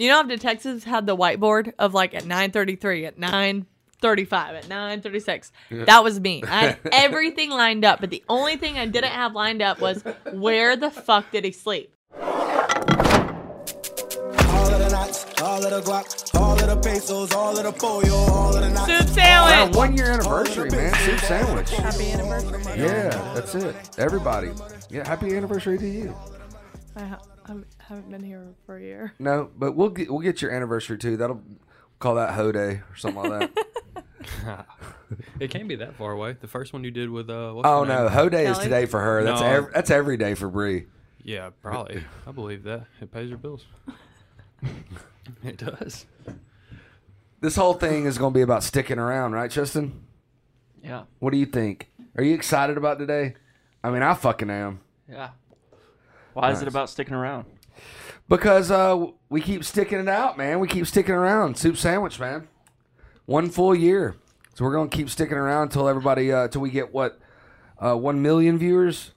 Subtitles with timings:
[0.00, 5.50] You know, if detectives had the whiteboard of like at 9:33, at 9:35, at 9:36.
[5.84, 6.42] That was me.
[6.42, 10.02] I had everything lined up, but the only thing I didn't have lined up was
[10.32, 11.94] where the fuck did he sleep?
[12.18, 12.32] All
[14.72, 18.14] of the knots, all of the guac, all of the pesos, all of the pollo,
[18.32, 18.86] all of the knots.
[18.86, 19.76] Soup Wow, sandwich.
[19.76, 20.94] one year anniversary, man.
[20.94, 21.68] Soup sandwich.
[21.72, 22.62] Happy anniversary.
[22.74, 23.76] Yeah, that's it.
[23.98, 24.52] Everybody.
[24.88, 26.16] Yeah, happy anniversary to you.
[27.50, 29.12] I, ha- haven't been here for a year.
[29.18, 31.16] No, but we'll get we'll get your anniversary too.
[31.16, 31.42] That'll
[31.98, 34.66] call that Ho Day or something like that.
[35.40, 36.36] It can't be that far away.
[36.40, 37.50] The first one you did with uh.
[37.52, 38.12] What's oh her no, name?
[38.12, 39.24] Ho Day is today for her.
[39.24, 39.46] That's No.
[39.46, 40.86] ev- that's every day for Bree.
[41.24, 42.04] Yeah, probably.
[42.26, 42.86] I believe that.
[43.00, 43.66] It pays your bills.
[45.44, 46.06] it does.
[47.40, 50.04] This whole thing is going to be about sticking around, right, Tristan?
[50.82, 51.04] Yeah.
[51.18, 51.90] What do you think?
[52.16, 53.34] Are you excited about today?
[53.82, 55.30] I mean, I fucking am Yeah.
[56.40, 57.46] Why is it about sticking around?
[58.30, 60.60] because uh, we keep sticking it out, man.
[60.60, 61.58] We keep sticking around.
[61.58, 62.48] Soup sandwich, man.
[63.26, 64.14] One full year,
[64.54, 67.20] so we're going to keep sticking around until everybody, uh, till we get what,
[67.78, 69.12] uh, one million viewers,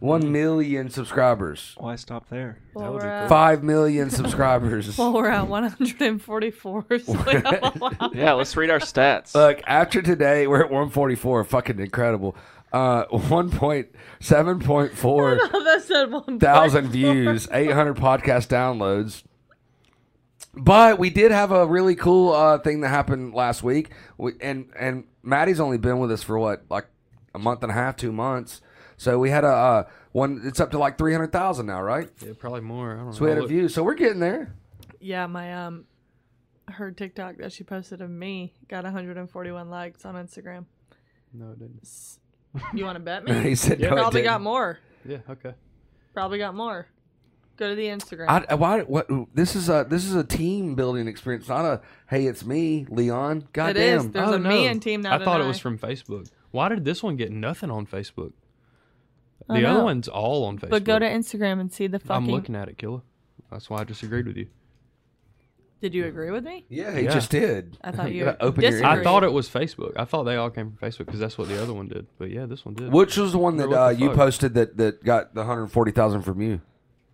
[0.00, 2.58] one million subscribers, Why stop there?
[2.74, 4.98] Well, would we're be at, five million subscribers.
[4.98, 6.84] well, we're at 144.
[6.98, 8.14] So we have a lot.
[8.14, 9.34] Yeah, let's read our stats.
[9.34, 11.44] Look, after today, we're at 144.
[11.44, 12.36] Fucking incredible.
[12.72, 19.22] Uh, 1.7.4 that said one thousand views, 800 podcast downloads.
[20.54, 23.90] But we did have a really cool uh, thing that happened last week.
[24.16, 26.86] We, and and Maddie's only been with us for what, like
[27.34, 28.60] a month and a half, two months.
[28.96, 30.40] So we had a uh, one.
[30.44, 32.10] It's up to like 300,000 now, right?
[32.24, 32.94] Yeah, probably more.
[32.94, 33.24] I don't So know.
[33.24, 33.68] we had a Look- view.
[33.68, 34.54] So we're getting there.
[35.00, 35.84] Yeah, my um,
[36.68, 40.64] her TikTok that she posted of me got 141 likes on Instagram.
[41.32, 41.86] No, it didn't.
[42.74, 43.32] You want to bet me?
[43.42, 44.32] he said, no, it Probably didn't.
[44.34, 44.78] got more.
[45.06, 45.18] Yeah.
[45.30, 45.54] Okay.
[46.14, 46.86] Probably got more.
[47.56, 48.26] Go to the Instagram.
[48.48, 48.80] I, why?
[48.82, 49.08] What?
[49.34, 53.38] This is a this is a team building experience, not a hey, it's me, Leon.
[53.38, 53.98] it Goddamn.
[53.98, 54.10] is.
[54.10, 54.48] There's Oh, a no.
[54.48, 55.14] me and team now.
[55.14, 56.28] I thought it was from Facebook.
[56.52, 58.32] Why did this one get nothing on Facebook?
[59.48, 59.84] The I other know.
[59.84, 60.70] one's all on Facebook.
[60.70, 62.14] But go to Instagram and see the fucking.
[62.14, 63.02] I'm looking at it, Killa.
[63.50, 64.46] That's why I disagreed with you.
[65.80, 66.64] Did you agree with me?
[66.68, 67.12] Yeah, he Yeah.
[67.12, 67.76] just did.
[67.82, 68.90] I thought you gotta open your disagreed.
[68.92, 69.04] I ears.
[69.04, 69.92] thought it was Facebook.
[69.96, 72.06] I thought they all came from Facebook because that's what the other one did.
[72.18, 72.92] But yeah, this one did.
[72.92, 74.16] Which was the one that What the uh, you fuck?
[74.16, 76.60] posted that, that got the 140,000 from you?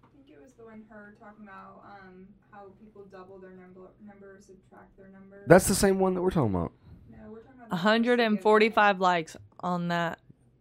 [0.03, 3.81] I think it was the one her talking about um, how people double their number,
[4.07, 5.43] number, subtract their number.
[5.47, 6.73] That's the same one that we're talking about.
[7.11, 10.19] no, we're talking about the first 145 likes on that.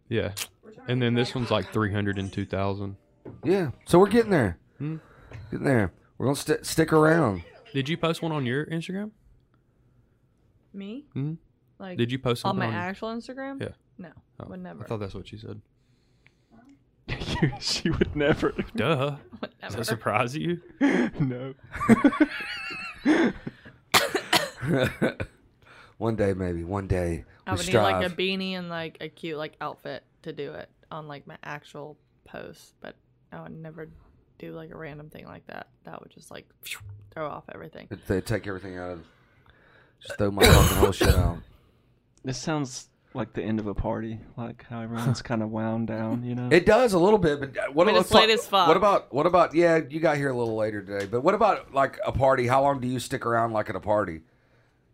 [0.09, 0.33] Yeah.
[0.61, 2.97] We're talking And then about this one's like 302,000.
[3.45, 4.57] Yeah, so we're getting there.
[4.77, 4.97] Hmm.
[5.49, 5.93] Getting there.
[6.17, 7.43] We're gonna st- stick around.
[7.73, 9.11] Did you post one on your Instagram?
[10.73, 11.05] Me?
[11.15, 11.37] Mhm.
[11.79, 13.61] Like Did you post on my on actual Instagram?
[13.61, 13.69] Yeah.
[13.97, 14.83] No, Oh, would never.
[14.83, 15.61] I thought that's what she said.
[17.59, 18.53] she would never.
[18.75, 19.17] Duh.
[19.41, 20.61] Would Does that surprise you?
[20.79, 21.53] no.
[25.97, 26.63] one day, maybe.
[26.63, 27.25] One day.
[27.45, 30.53] I we would need like a beanie and like a cute like outfit to do
[30.53, 32.95] it on like my actual post, but
[33.31, 33.89] I would never
[34.45, 35.67] do like a random thing like that.
[35.85, 36.47] That would just like
[37.11, 37.87] throw off everything.
[37.89, 39.03] If they take everything out of.
[40.01, 41.37] Just throw my fucking whole shit out.
[42.25, 46.23] This sounds like the end of a party, like how everyone's kind of wound down,
[46.23, 46.49] you know?
[46.51, 48.47] It does a little bit, but uh, what I mean, let's it's late talk- as
[48.47, 48.67] fuck.
[48.67, 49.53] What about what about?
[49.53, 52.47] Yeah, you got here a little later today, but what about like a party?
[52.47, 54.21] How long do you stick around like at a party?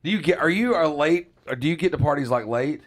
[0.03, 0.39] Do you get?
[0.39, 1.33] Are you a late?
[1.47, 2.81] Or do you get to parties like late?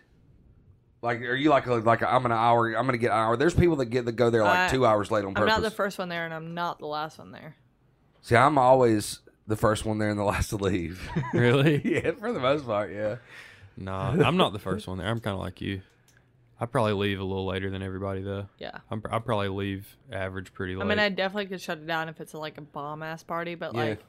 [1.02, 2.68] Like, are you like a, like a, I'm an hour?
[2.74, 3.36] I'm gonna get an hour.
[3.36, 5.42] There's people that get that go there like I- two hours late on purpose.
[5.42, 5.62] I'm purpose.
[5.64, 7.56] not the first one there, and I'm not the last one there.
[8.22, 9.18] See, I'm always
[9.48, 11.00] the first one there and the last to leave.
[11.34, 11.80] Really?
[11.84, 13.16] yeah, for the most part, yeah.
[13.76, 15.08] Nah, I'm not the first one there.
[15.08, 15.80] I'm kind of like you.
[16.60, 18.46] I probably leave a little later than everybody though.
[18.58, 18.78] Yeah.
[18.91, 20.84] I'm, I probably leave average pretty late.
[20.84, 23.56] I mean, I definitely could shut it down if it's like a bomb ass party,
[23.56, 23.80] but Yeah.
[23.82, 24.04] like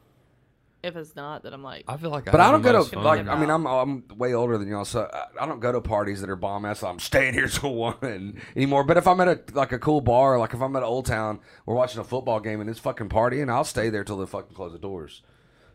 [0.83, 3.25] if it's not, then I'm like, I feel like, But I don't go to like.
[3.27, 6.21] I mean, I'm I'm way older than y'all, so I, I don't go to parties
[6.21, 6.83] that are bomb ass.
[6.83, 8.83] I'm staying here till one anymore.
[8.83, 11.39] But if I'm at a like a cool bar, like if I'm at Old Town,
[11.66, 14.55] we're watching a football game and it's fucking partying, I'll stay there till they fucking
[14.55, 15.21] close the doors.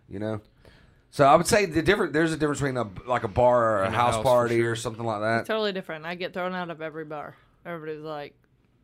[0.08, 0.40] You know.
[1.10, 2.12] So I would say the different.
[2.12, 4.24] There's a difference between a like a bar or a And a house, house, for
[4.24, 4.72] party sure.
[4.72, 5.46] or something like that.
[5.46, 6.04] totally different.
[6.04, 7.34] I get thrown out of every bar.
[7.64, 8.34] Everybody's like,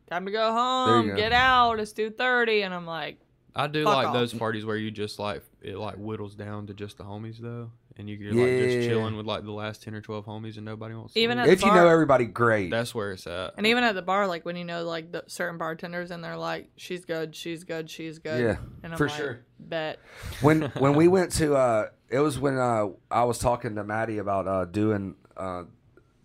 [0.09, 1.15] time to go There home, go.
[1.15, 3.19] get out, it's 2.30, and I'm like,
[3.55, 4.13] I do Fuck like off.
[4.13, 7.71] those parties where you just like it like whittles down to just the homies though,
[7.97, 8.87] and you- you're like just Yeah.
[8.93, 11.13] chilling with like the last ten or twelve homies, and nobody wants.
[11.13, 11.47] To Even leave.
[11.47, 11.77] at- if you bar.
[11.83, 12.69] know everybody, great.
[12.69, 13.53] that's where it's at.
[13.57, 16.35] and even at the bar, like when you know like the certain bartenders and they're
[16.37, 18.41] like, she's good, she's good, she's good.
[18.41, 19.39] Yeah, and I'm for like, sure.
[19.59, 19.99] Bet.
[20.41, 24.17] when when we went to uh it was when uh I was talking to Maddie
[24.17, 25.63] about uh doing uh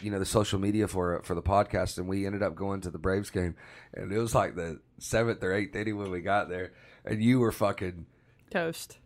[0.03, 2.91] you know the social media for for the podcast and we ended up going to
[2.91, 3.55] the Braves game
[3.95, 6.73] and it was like the seventh or eighth inning when we got there
[7.05, 8.07] and you were fucking
[8.51, 8.99] Toast.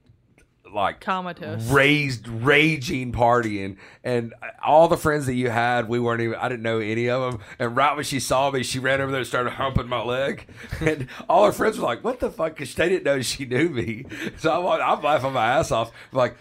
[0.74, 1.68] like Comatose.
[1.70, 3.76] raised raging partying.
[4.02, 7.32] And all the friends that you had we weren't even i didn't know any of
[7.32, 10.02] them and right when she saw me she ran over there and started humping my
[10.02, 10.46] leg.
[10.80, 12.54] And all her friends were like what the fuck?
[12.54, 14.04] Because they didn't know she knew me.
[14.38, 15.92] So i'm, I'm laughing my ass off.
[16.12, 16.36] I'm like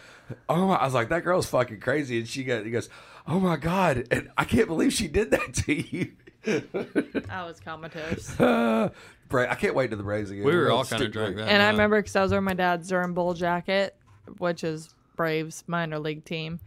[0.50, 2.20] oh my i was like that girl's fucking crazy.
[2.20, 2.90] And she goes, he goes
[3.28, 4.08] oh my god.
[4.10, 6.14] And i can't believe she did that to you
[6.46, 8.32] I was comatose.
[8.38, 8.92] Bra-
[9.50, 10.44] I can't wait to the Braves again.
[10.44, 12.54] We were all kind of drunk that And I remember because I was wearing my
[12.54, 13.96] dad's Durham Bull jacket,
[14.38, 16.60] which is Braves minor league team.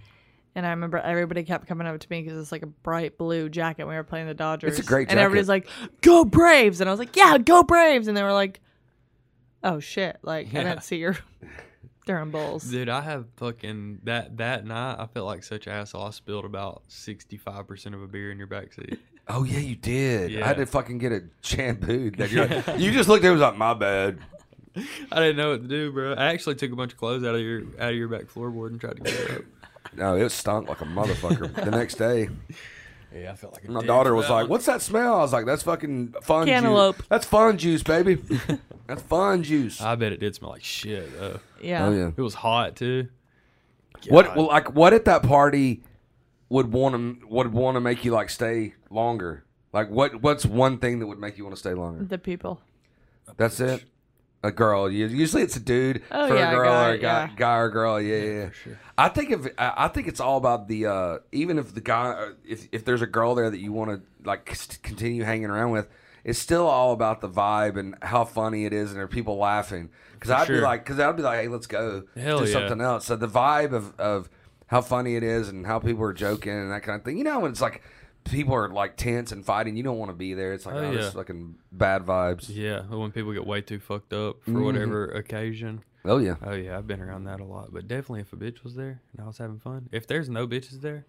[0.54, 3.48] And I remember everybody kept coming up to me because it's like a bright blue
[3.50, 3.86] jacket.
[3.86, 4.78] We were playing the Dodgers.
[4.78, 5.12] It's a great jacket.
[5.12, 5.68] And everybody's like,
[6.00, 8.60] "Go Braves!" And I was like, "Yeah, go Braves!" And they were like,
[9.62, 10.62] "Oh shit!" Like I Yeah.
[10.70, 11.18] didn't see your
[12.06, 12.64] Durham Bulls.
[12.64, 14.96] Dude, I have fucking that that night.
[14.98, 16.04] I felt like such an asshole.
[16.04, 18.96] I spilled about sixty five percent of a beer in your backseat.
[19.28, 20.40] Oh yeah, you did.
[20.42, 22.16] I had to fucking get it shampooed.
[22.16, 24.18] That you're- you just looked at it was like, my bad.
[25.10, 26.12] I didn't know what to do, bro.
[26.14, 28.68] I actually took a bunch of clothes out of your out of your back floorboard
[28.68, 29.42] and tried to get it up.
[29.96, 31.54] No, it stunk like a motherfucker.
[31.54, 32.28] the next day,
[33.14, 35.18] Yeah, I felt like a my daughter for was that like, "What's that smell?" I
[35.20, 36.98] was like, "That's fucking fun Cantaloupe.
[36.98, 37.06] juice.
[37.08, 38.16] That's fun juice, baby.
[38.86, 41.40] That's fun juice." I bet it did smell like shit though.
[41.62, 41.86] Yeah.
[41.86, 42.10] oh yeah.
[42.14, 43.08] It was hot too.
[44.08, 44.36] What?
[44.36, 45.82] Well, like, what at that party
[46.48, 49.44] would want to would want to make you like stay longer?
[49.72, 50.22] Like, what?
[50.22, 52.04] What's one thing that would make you want to stay longer?
[52.04, 52.60] The people.
[53.36, 53.84] That's it.
[54.42, 54.88] A girl.
[54.90, 57.30] Usually it's a dude Oh, for yeah, a girl guy, or a guy, yeah.
[57.36, 58.00] guy or girl.
[58.00, 58.48] Yeah, yeah.
[58.66, 58.72] yeah.
[58.96, 62.10] I think if I I think it's all about the uh, even if the guy
[62.10, 65.46] uh, if if there's a girl there that you want to like c- continue hanging
[65.46, 65.88] around with,
[66.22, 69.90] it's still all about the vibe and how funny it is and are people laughing.
[70.12, 72.52] Because I'd be like, because I'd be like, hey, let's go Hell do yeah.
[72.52, 73.04] something else.
[73.06, 74.30] So the vibe of of
[74.68, 77.18] how funny it is and how people are joking and that kind of thing.
[77.18, 77.82] You know when it's like.
[78.24, 79.76] People are like tense and fighting.
[79.76, 80.52] You don't want to be there.
[80.52, 80.96] It's like, Oh, oh, yeah.
[80.96, 82.46] this fucking bad vibes.
[82.48, 84.64] Yeah, when people get way too fucked up for Mhm.
[84.64, 85.84] whatever occasion.
[86.04, 86.34] Oh yeah.
[86.42, 87.72] Oh yeah, I've been around that a lot.
[87.72, 90.48] But definitely, if a bitch was there and I was having fun, if there's no
[90.48, 91.06] bitches there,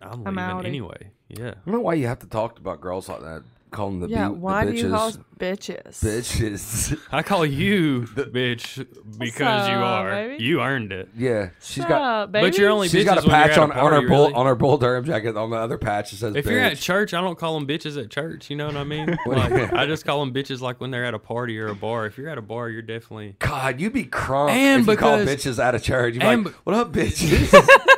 [0.00, 0.66] I'm, I'm leaving outie.
[0.66, 1.10] anyway.
[1.26, 1.48] Yeah.
[1.48, 3.42] I don't know why you have to talk about girls like that.
[3.70, 4.28] Call them the, yeah.
[4.28, 4.70] bu- the Why bitches.
[4.70, 5.82] do you call us bitches?
[6.02, 6.98] bitches?
[7.12, 8.86] I call you the bitch
[9.18, 10.10] because you are.
[10.10, 10.42] baby?
[10.42, 11.08] You earned it.
[11.16, 12.02] yeah, she's What's got.
[12.02, 12.48] up, baby?
[12.48, 14.06] But you're only She's bitches got a when you're patch at on, on her party,
[14.08, 14.34] bull really.
[14.34, 15.36] on her bull Durham jacket.
[15.36, 16.34] On the other patch, it says.
[16.34, 18.50] If you're at church, I don't call them bitches at church.
[18.50, 19.16] You know what I mean?
[19.24, 19.72] What do you Like.
[19.74, 22.06] I just call them bitches like when they're at a party or a bar.
[22.06, 25.18] If you're at a bar, you're definitely God, you'd be crunk And if you call
[25.18, 26.14] because- bitches out of church.
[26.14, 27.97] You'd be and like, be- "What up, bitches?"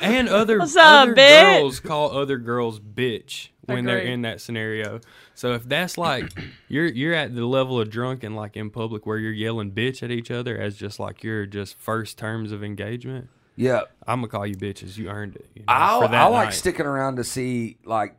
[0.00, 1.60] And other What's up, other bitch?
[1.60, 5.00] girls call other girls bitch when they're in that scenario.
[5.34, 6.32] So if that's like
[6.68, 10.02] you're you're at the level of drunk and like in public where you're yelling bitch
[10.02, 14.28] at each other as just like your just first terms of engagement, yeah, I'm gonna
[14.28, 14.96] call you bitches.
[14.96, 15.46] You earned it.
[15.54, 16.54] You know, I for I that like night.
[16.54, 18.16] sticking around to see like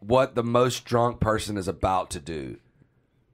[0.00, 2.58] what the most drunk person is about to do.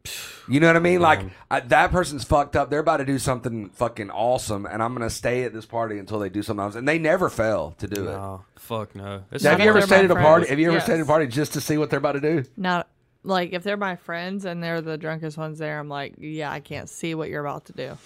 [0.51, 1.03] You know what I mean?
[1.03, 2.71] Like I, that person's fucked up.
[2.71, 6.19] They're about to do something fucking awesome, and I'm gonna stay at this party until
[6.19, 6.75] they do something else.
[6.75, 8.13] And they never fail to do it.
[8.13, 9.25] No, fuck no.
[9.29, 10.47] That's Have Not you ever they're stayed at a party?
[10.47, 10.49] friends.
[10.49, 10.85] Have you ever Yes.
[10.85, 12.45] stayed at a party just to see what they're about to do?
[12.57, 12.89] Not
[13.25, 15.79] like if they're my friends and they're the drunkest ones there.
[15.79, 17.99] I'm like, yeah, I can't see what you're about to do.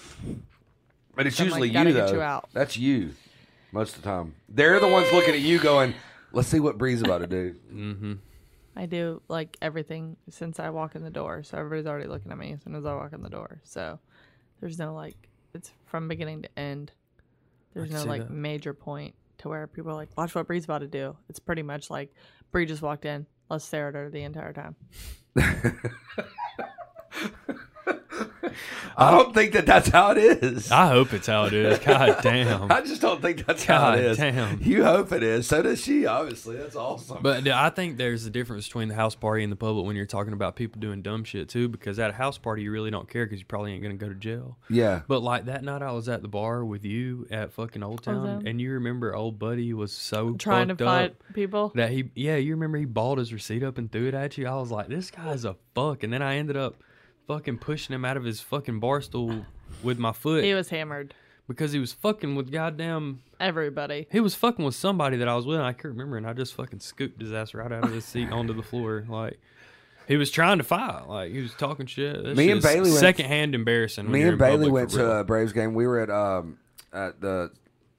[1.14, 2.14] But it's I'm usually like, gotta you get though.
[2.14, 2.48] you out.
[2.52, 3.12] That's you,
[3.70, 4.34] most of the time.
[4.48, 5.94] They're the ones looking at you, going,
[6.32, 8.12] "Let's see what Bree's about to do." Mm-hmm.
[8.74, 11.42] I do like everything since I walk in the door.
[11.42, 13.60] So everybody's already looking at me as soon as I walk in the door.
[13.64, 13.98] So
[14.60, 16.92] there's no like, it's from beginning to end.
[17.74, 18.31] There's no like that.
[18.31, 21.17] major point to where people are like, watch what Bree's about to do.
[21.29, 22.14] It's pretty much like
[22.50, 23.26] Bree just walked in.
[23.50, 24.76] Let's stare at her the entire time.
[28.96, 30.70] I don't think that that's how it is.
[30.70, 31.78] I hope it's how it is.
[31.80, 32.70] God damn.
[32.70, 34.16] I just don't think that's how it is.
[34.18, 34.60] damn.
[34.62, 35.46] You hope it is.
[35.46, 36.06] So does she.
[36.06, 37.18] Obviously, that's awesome.
[37.22, 40.06] But I think there's a difference between the house party and the public when you're
[40.06, 41.68] talking about people doing dumb shit too.
[41.68, 44.08] Because at a house party, you really don't care because you probably ain't gonna go
[44.08, 44.56] to jail.
[44.70, 48.02] yeah, But like that night, I was at the bar with you at fucking Old
[48.02, 48.46] Town, Town.
[48.46, 51.72] and you remember old buddy was so Trying to fight up people.
[51.74, 54.46] that he, yeah, you remember he balled his receipt up and threw it at you.
[54.46, 56.76] I was like, this guy's a fuck, and then I ended up
[57.26, 59.46] fucking pushing him out of his fucking bar stool
[59.82, 61.14] with my foot He was hammered.
[61.48, 63.22] because he was fucking with goddamn.
[63.41, 64.06] Everybody.
[64.12, 65.58] He was fucking with somebody that I was with.
[65.58, 68.05] And I can't remember, and I just fucking scooped his ass right out of his
[68.05, 69.38] seat onto the floor, like.
[70.08, 72.22] He was trying to fight, like he was talking shit.
[72.24, 74.10] That Me and Bailey went- secondhand embarrassing.
[74.10, 75.74] me and Bailey went to a Braves game.
[75.74, 76.58] We were at um
[76.93, 77.52] at the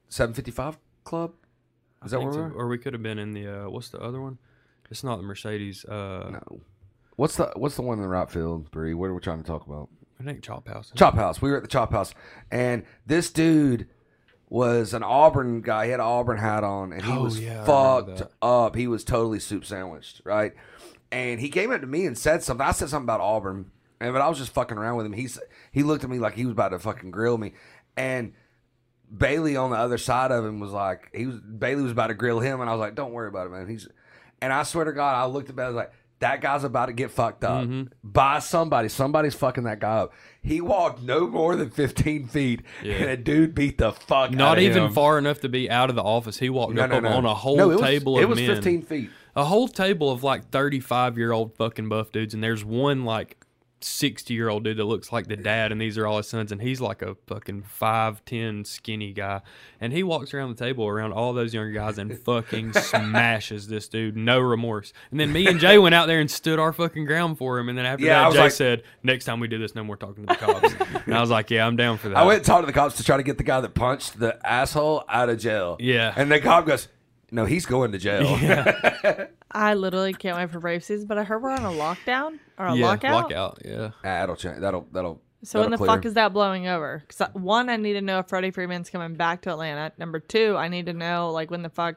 [0.09, 1.31] 755 Club.
[2.05, 2.55] Is that where think we so.
[2.57, 4.37] Or we could have been in the uh, what's the other one?
[4.91, 5.85] It's not the Mercedes.
[5.85, 6.61] Uh, No.
[7.15, 8.93] What's the What's the one in the right field, Bree?
[8.93, 9.89] What are we trying to talk about?
[10.19, 10.91] I think Chop House.
[10.95, 11.41] Chop House.
[11.41, 12.13] We were at the Chop House,
[12.51, 13.87] and this dude
[14.49, 15.85] was an Auburn guy.
[15.85, 18.75] He had an Auburn hat on, and he Oh, was yeah, fucked up.
[18.75, 20.53] He was totally soup sandwiched, right?
[21.11, 22.65] And he came up to me and said something.
[22.65, 25.13] I said something about Auburn, and but I was just fucking around with him.
[25.13, 25.39] He's
[25.71, 27.53] he looked at me like he was about to fucking grill me,
[27.97, 28.33] and
[29.15, 32.13] Bailey on the other side of him was like, he was Bailey was about to
[32.15, 33.67] grill him, and I was like, don't worry about it, man.
[33.67, 33.87] He's,
[34.41, 35.91] and I swear to God, I looked at Bailey I was like.
[36.23, 37.83] That guy's about to get fucked up Mm-hmm.
[38.01, 38.87] by somebody.
[38.89, 40.13] Somebody's fucking that guy up.
[40.41, 42.95] He walked no more than 15 feet, Yeah.
[42.95, 44.93] and a dude beat the fuck out Not even him.
[44.93, 46.39] far enough to be out of the office.
[46.39, 47.09] He walked No, up no, on- no.
[47.09, 48.47] on a whole No, it was- table It was men.
[48.55, 49.09] 15 feet.
[49.35, 53.37] a whole table of like 35 year old fucking buff dudes and there's one like
[53.83, 56.51] 60 year old dude that looks like the dad and these are all his sons
[56.51, 59.41] and he's like a fucking 5'10 skinny guy
[59.81, 63.87] and he walks around the table around all those younger guys and fucking smashes this
[63.87, 67.05] dude no remorse and then me and jay went out there and stood our fucking
[67.05, 69.57] ground for him and then after Yeah, that jay like- said next time we do
[69.59, 70.73] this no more talking to the cops
[71.05, 72.73] and i was like yeah i'm down for that I went and talked to the
[72.73, 75.77] cops to try to get the guy that punched the asshole out of jail.
[75.79, 76.13] Yeah.
[76.15, 76.87] And the cop goes,
[77.33, 78.37] No, he's going to jail.
[79.51, 82.67] I literally can't wait for Brave season, but I heard we're on a lockdown or
[82.67, 83.23] a yeah lockout.
[83.23, 84.59] lockout yeah Ah, that'll change.
[84.59, 85.21] That'll that'll.
[85.43, 87.03] So when the that'll fuck is that blowing over?
[87.07, 89.91] Because one, I need to know if Freddie Freeman's coming back to Atlanta.
[89.97, 91.95] Number two, I need to know like when the fuck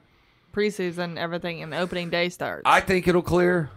[0.53, 2.63] preseason, everything, and the opening day starts.
[2.65, 3.71] I think it'll clear.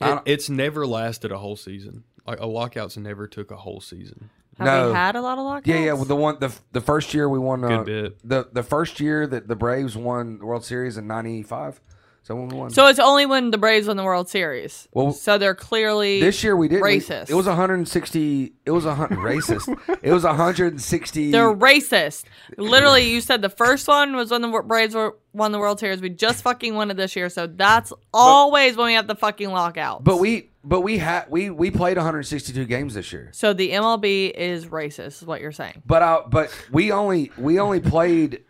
[0.00, 4.30] It, it's never lasted a whole season like a lockout's never took a whole season
[4.58, 4.88] Have no.
[4.88, 5.66] we had a lot of lockouts?
[5.68, 5.92] Yeah, yeah.
[5.94, 7.64] Well, the one the the first year we won.
[7.64, 8.28] Uh, Good bit.
[8.28, 11.80] The the first year that the Braves won the World Series in '95.
[12.22, 12.68] So when we won.
[12.70, 14.86] So it's only when the Braves won the World Series.
[14.92, 17.30] Well, so they're clearly this year we did racist.
[17.30, 18.52] it was 160.
[18.66, 19.74] It was a hun- racist.
[20.02, 21.30] It was 160.
[21.30, 22.24] They're racist.
[22.58, 26.02] Literally, you said the first one was when the Braves were, won the World Series.
[26.02, 29.48] We just fucking won it this year, so that's always when we have the fucking
[29.50, 30.04] lockout.
[30.04, 33.30] but we but we had we we played 162 games this year.
[33.32, 35.82] so the MLB is racist, is what you're saying.
[35.86, 38.44] But I, but we only we only played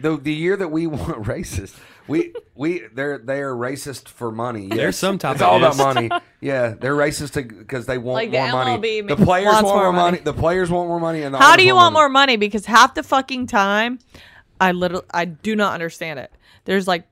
[0.00, 1.76] the the year that we won racist.
[2.08, 4.66] We we they're they are racist for money.
[4.66, 4.76] Yes.
[4.76, 6.10] There's some type It's of all about money.
[6.40, 9.00] Yeah, they're racist because they want Like the more money.
[9.02, 10.10] The players wants want more more money.
[10.18, 10.24] money.
[10.24, 11.22] The players want more money.
[11.22, 12.02] And the How do you want money.
[12.02, 12.36] more money?
[12.36, 14.00] Because half the fucking time,
[14.60, 16.32] I literally I do not understand it.
[16.64, 17.06] There's like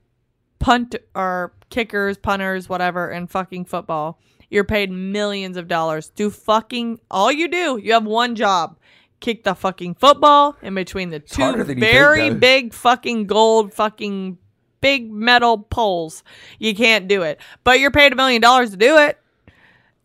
[0.59, 4.19] punt or kickers, punters, whatever, in fucking football.
[4.49, 6.09] You're paid millions of dollars.
[6.09, 7.79] Do fucking all you do.
[7.81, 8.77] You have one job.
[9.21, 14.37] Kick the fucking football in between the two you think, very big fucking gold fucking
[14.81, 16.23] big metal poles.
[16.59, 17.39] You can't do it.
[17.63, 19.19] But you're paid a million dollars to do it.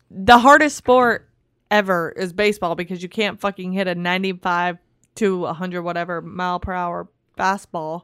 [0.09, 1.27] The hardest sport
[1.69, 4.77] ever is baseball because you can't fucking hit a 95
[5.15, 8.03] to 100 whatever mile per hour fastball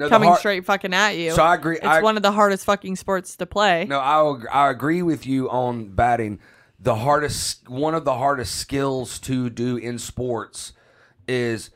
[0.00, 1.32] No, coming har- straight fucking at you.
[1.32, 1.76] So I agree.
[1.76, 3.84] It's I, one of the hardest fucking sports to play.
[3.84, 6.40] No, I I agree with you on batting.
[6.78, 10.72] The hardest, one of the hardest skills to do in sports
[11.28, 11.70] is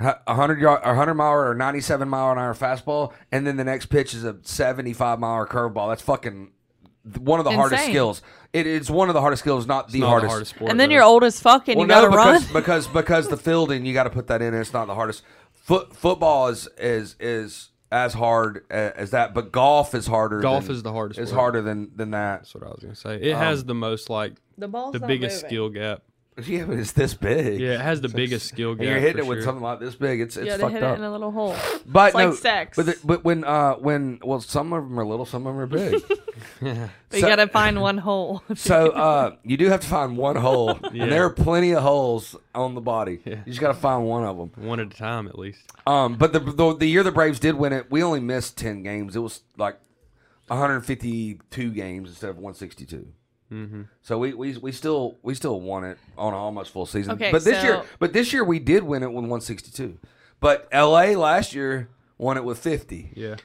[0.00, 3.56] a hundred yard, a hundred mile or ninety seven mile an hour fastball, and then
[3.56, 5.88] the next pitch is a seventy five mile hour curveball.
[5.90, 6.50] That's fucking
[7.18, 7.92] one of the hardest Insane.
[7.94, 8.22] skills.
[8.52, 10.26] It is one of the hardest skills, not the Not hardest.
[10.26, 10.70] the hardest sport.
[10.70, 10.94] and then though.
[10.94, 12.40] you're old as fuck and Well, you gotta no, run.
[12.40, 14.48] because, because because the fielding you got to put that in.
[14.48, 15.22] and It's not the hardest.
[15.64, 20.40] Foot football is is is as hard as that, but golf is harder.
[20.40, 21.40] Golf than- is the hardest Is sport.
[21.40, 22.40] harder than than that.
[22.40, 23.16] That's what I was gonna say.
[23.16, 25.48] It has um, the most like the ball's the biggest moving.
[25.48, 26.02] skill gap.
[26.44, 27.60] Yeah, but it's this big.
[27.60, 29.44] Yeah, it has the biggest skill and you're hitting for it with sure.
[29.44, 30.20] something like this big.
[30.20, 30.96] It's it's Yeah, they fucked hit up.
[30.96, 31.54] it in a little hole.
[31.86, 32.76] but it's like no, sex.
[32.76, 35.62] But the, but when uh when well some of them are little, some of them
[35.62, 36.02] are big.
[36.60, 36.88] yeah.
[37.12, 38.42] So- you gotta find one hole.
[38.56, 41.04] so uh you do have to find one hole, Yeah.
[41.04, 43.20] and there are plenty of holes on the body.
[43.24, 44.50] You just got to find one of them.
[44.56, 45.60] one at a time at least.
[45.86, 48.82] Um, but the, the the year the Braves did win it, we only missed ten
[48.82, 49.14] games.
[49.14, 49.78] It was like
[50.48, 53.06] 152 games instead of 162.
[53.52, 53.82] Mm-hmm.
[54.02, 57.12] So we, we we still we still won it on almost full season.
[57.14, 59.98] Okay, but this so- year but this year we did win it with 162.
[60.40, 63.12] But LA last year won it with 50.
[63.14, 63.36] Yeah.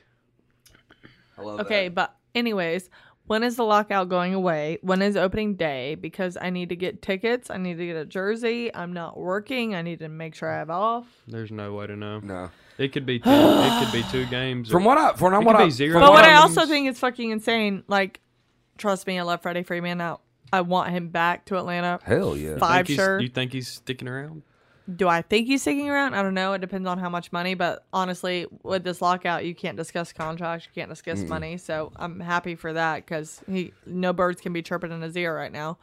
[1.37, 1.95] I love Okay, that.
[1.95, 2.89] but anyways,
[3.27, 4.79] when is the lockout going away?
[4.81, 5.95] When is opening day?
[5.95, 7.49] Because I need to get tickets.
[7.49, 8.73] I need to get a jersey.
[8.73, 9.75] I'm not working.
[9.75, 11.05] I need to make sure I have off.
[11.27, 12.19] There's no way to know.
[12.19, 12.49] No.
[12.77, 14.69] It could be two, it could be two games.
[14.69, 16.35] From or- what I from It what could I be zero from But what I
[16.35, 17.83] also think is fucking insane.
[17.87, 18.19] Like,
[18.79, 20.01] trust me, I love Freddie Freeman.
[20.01, 20.15] I,
[20.51, 21.99] I want him back to Atlanta.
[22.03, 22.57] hell yeah.
[22.57, 23.19] Five Think he's- sure.
[23.19, 24.41] You think he's sticking around?
[24.95, 26.15] Do I think he's sticking around?
[26.15, 26.53] I don't know.
[26.53, 27.53] It depends on how much money.
[27.53, 30.65] But honestly, with this lockout, you can't discuss contracts.
[30.65, 31.57] You can't discuss money.
[31.57, 35.35] So I'm happy for that because he no birds can be chirping in his ear
[35.35, 35.77] right now.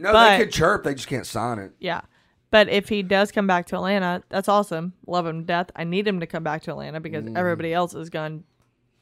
[0.00, 1.70] No, but- they could chirp, they just can't sign it.
[1.78, 2.00] Yeah.
[2.50, 4.94] But if he does come back to Atlanta, that's awesome.
[5.06, 5.70] Love him to death.
[5.76, 7.38] I need him to come back to Atlanta because Mm.
[7.38, 8.42] everybody else is going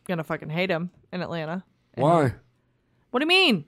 [0.06, 1.64] gonna fucking hate him in Atlanta.
[1.94, 2.34] Why?
[3.10, 3.64] What do you mean?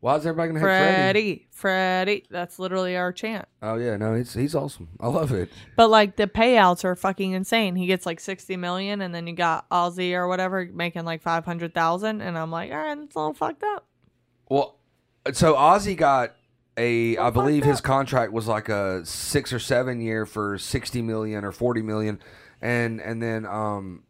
[0.00, 1.46] Why is everybody gonna hate Freddy?
[1.50, 2.24] Freddie.
[2.28, 3.48] That's literally our chant.
[3.62, 4.90] Oh yeah, no, he's he's awesome.
[5.00, 5.48] I love it.
[5.76, 7.74] But like the payouts are fucking insane.
[7.74, 11.46] He gets like sixty million and then you got Ozzie or whatever making like five
[11.46, 13.86] hundred thousand and I'm like, all right, it's a little fucked up.
[14.50, 14.76] Well,
[15.32, 16.34] so Ozzie got
[16.76, 21.46] a I believe his contract was like a six or seven year for sixty million
[21.46, 22.20] or forty million,
[22.60, 24.02] and and then um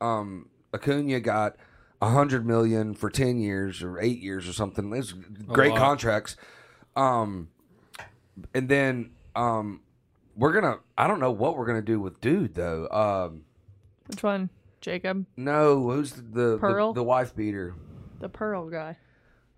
[0.00, 1.54] um Acuna got
[2.00, 4.92] a hundred million for ten years or eight years or something.
[4.94, 6.36] It's great contracts.
[6.96, 7.48] Um,
[8.54, 9.80] and then um,
[10.36, 10.78] we're gonna.
[10.96, 12.88] I don't know what we're gonna do with dude though.
[12.88, 13.42] Um,
[14.06, 14.50] Which one?
[14.80, 16.94] Jacob, no, who's the the, Pearl?
[16.94, 17.74] the, wife beater?
[18.18, 18.96] the Pearl guy.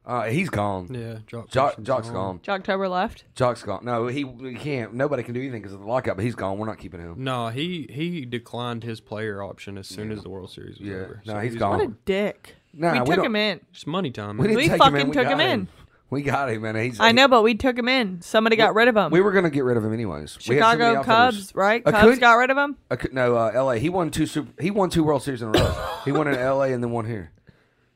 [0.04, 0.88] Uh, he's gone.
[0.92, 2.38] Yeah, Joc Joc, Pederson's Joc's gone.
[2.40, 3.24] Joctober left.
[3.36, 3.84] Joc's gone.
[3.84, 4.94] No, he, he can't.
[4.94, 6.16] Nobody can do anything because of the lockout.
[6.16, 6.58] But he's gone.
[6.58, 7.14] We're not keeping him.
[7.22, 10.94] No, he he declined his player option as soon as the World Series was Yeah.
[10.96, 11.22] over.
[11.24, 11.78] No, he's What gone.
[11.78, 12.56] What a dick.
[12.74, 13.60] Nah, we we took don't- him in.
[13.72, 14.38] It's money time.
[14.38, 14.56] We man.
[14.56, 15.08] didn't We take him fucking in.
[15.08, 15.68] We took got him in.
[16.10, 16.74] We got him, man.
[16.76, 17.00] He's.
[17.00, 18.20] I know, but we took him in.
[18.22, 19.10] Somebody got rid of him.
[19.12, 20.36] We were gonna get rid of him anyways.
[20.48, 21.36] We had too many Chicago outfielders.
[21.46, 21.82] Cubs, right?
[21.86, 22.76] Uh, Cubs could- got rid of him.
[22.90, 23.78] Uh, no, uh, L.A.
[23.78, 24.26] He won two.
[24.26, 25.74] Super, he won two World Series in a row.
[26.04, 26.72] he won in L.A.
[26.72, 27.30] and then one here.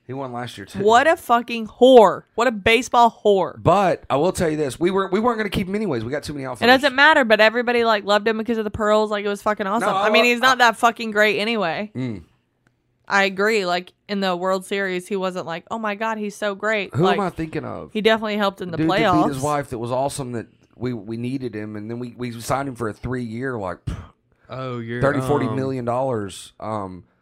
[0.06, 0.84] He won last year too.
[0.84, 2.22] What a fucking whore!
[2.36, 3.60] What a baseball whore!
[3.60, 6.04] But I will tell you this: we were we weren't going to keep him anyways.
[6.04, 6.74] We got too many outfielders.
[6.74, 9.10] It doesn't matter, but everybody like loved him because of the pearls.
[9.10, 9.88] Like it was fucking awesome.
[9.88, 11.90] I I mean, he's not that fucking great anyway.
[11.94, 12.22] Mm.
[13.08, 13.66] I agree.
[13.66, 16.94] Like in the World Series, he wasn't like, oh my god, he's so great.
[16.94, 17.92] Who like, am I thinking of?
[17.92, 19.26] He definitely helped in the Dude that playoffs.
[19.26, 19.70] beat his wife.
[19.70, 20.32] That was awesome.
[20.32, 20.46] That
[20.76, 23.78] we we needed him, and then we we signed him for a three year like
[24.48, 26.52] oh, you're 30 40 um, million dollars.
[26.60, 27.15] Um, What's his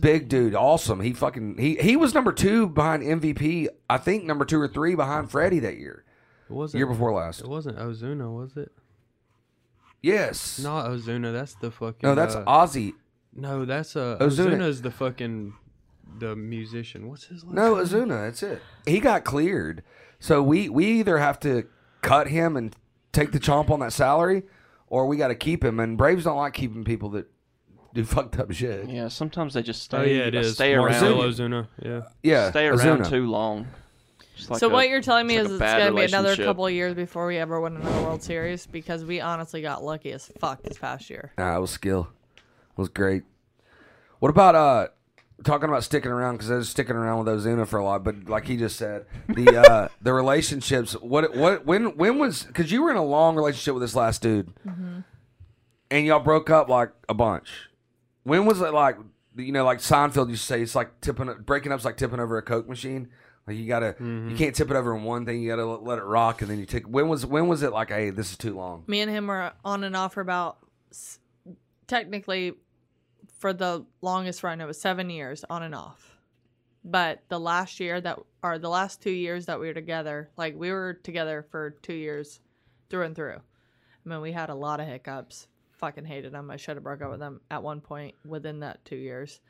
[0.00, 1.00] big dude, awesome.
[1.00, 3.68] He fucking he he was number two behind MVP.
[3.88, 6.04] I think number two or three behind Freddie that year.
[6.48, 7.40] It wasn't Year before last.
[7.40, 8.72] It wasn't Ozuna, was it?
[10.02, 10.58] Yes.
[10.58, 11.32] Not Ozuna.
[11.32, 12.08] That's the fucking.
[12.08, 12.94] No, that's uh, Ozzie.
[13.34, 14.56] no, that's uh, Ozuna.
[14.56, 15.54] Ozuna's the fucking
[16.18, 17.08] the musician.
[17.08, 17.84] What's his last No, name?
[17.84, 18.26] Ozuna.
[18.26, 18.60] That's it.
[18.86, 19.82] He got cleared.
[20.18, 21.66] So we we either have to
[22.02, 22.74] cut him and
[23.12, 24.42] take the chomp on that salary,
[24.88, 25.78] or we got to keep him.
[25.80, 27.26] And Braves don't like keeping people that
[27.94, 28.88] do fucked up shit.
[28.88, 29.96] Yeah, sometimes they just stay.
[29.98, 30.54] Oh yeah, it is.
[30.54, 31.32] Stay Marcell around.
[31.32, 31.66] Ozuna.
[31.82, 32.00] Yeah.
[32.22, 33.10] Yeah, Stay around Ozuna.
[33.10, 33.66] too long.
[34.36, 36.00] Just like so a- what you're telling me it's is like a it's bad gonna
[36.00, 36.46] be another relationship.
[36.46, 40.12] couple of years before we ever win another World Series because we honestly got lucky
[40.12, 41.32] as fuck this past year.
[41.36, 42.08] Nah, it was skill.
[42.36, 43.24] It was great.
[44.20, 44.88] What about uh
[45.44, 48.24] talking about sticking around because I was sticking around with Ozuna for a lot, but
[48.28, 50.94] like he just said, the uh the relationships.
[50.94, 54.22] What what when when was because you were in a long relationship with this last
[54.22, 54.50] dude,
[55.90, 57.48] and y'all broke up like a bunch.
[58.24, 58.96] When was it like
[59.36, 62.38] you know like Seinfeld used to say it's like tipping breaking up's like tipping over
[62.38, 63.08] a coke machine.
[63.46, 64.36] Like you gotta, you mm-hmm.
[64.36, 65.42] can't tip it over in one thing.
[65.42, 66.86] You gotta let, let it rock, and then you take.
[66.86, 68.84] When was when was it like, hey, this is too long?
[68.86, 70.58] Me and him were on and off for about
[70.92, 71.18] s-
[71.88, 72.54] technically
[73.38, 76.16] for the longest run it was seven years on and off.
[76.84, 80.54] But the last year that or the last two years that we were together, like
[80.56, 82.40] we were together for two years
[82.90, 83.40] through and through.
[84.04, 85.48] I mean, we had a lot of hiccups.
[85.82, 86.48] Fucking hated him.
[86.48, 89.40] I should have broke up with him at one point within that two years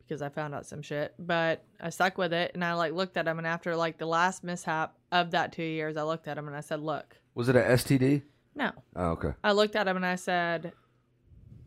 [0.00, 1.14] because I found out some shit.
[1.16, 4.04] But I stuck with it, and I like looked at him, and after like the
[4.04, 7.48] last mishap of that two years, I looked at him and I said, "Look, Was
[7.48, 8.22] it a STD?
[8.56, 9.30] no." Oh, okay.
[9.44, 10.72] I looked at him and I said,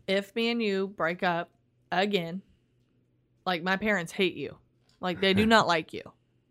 [0.05, 1.49] "If me and you break up
[1.89, 2.41] again,
[3.45, 4.57] like my parents hate you.
[4.99, 6.03] Like they do not like you.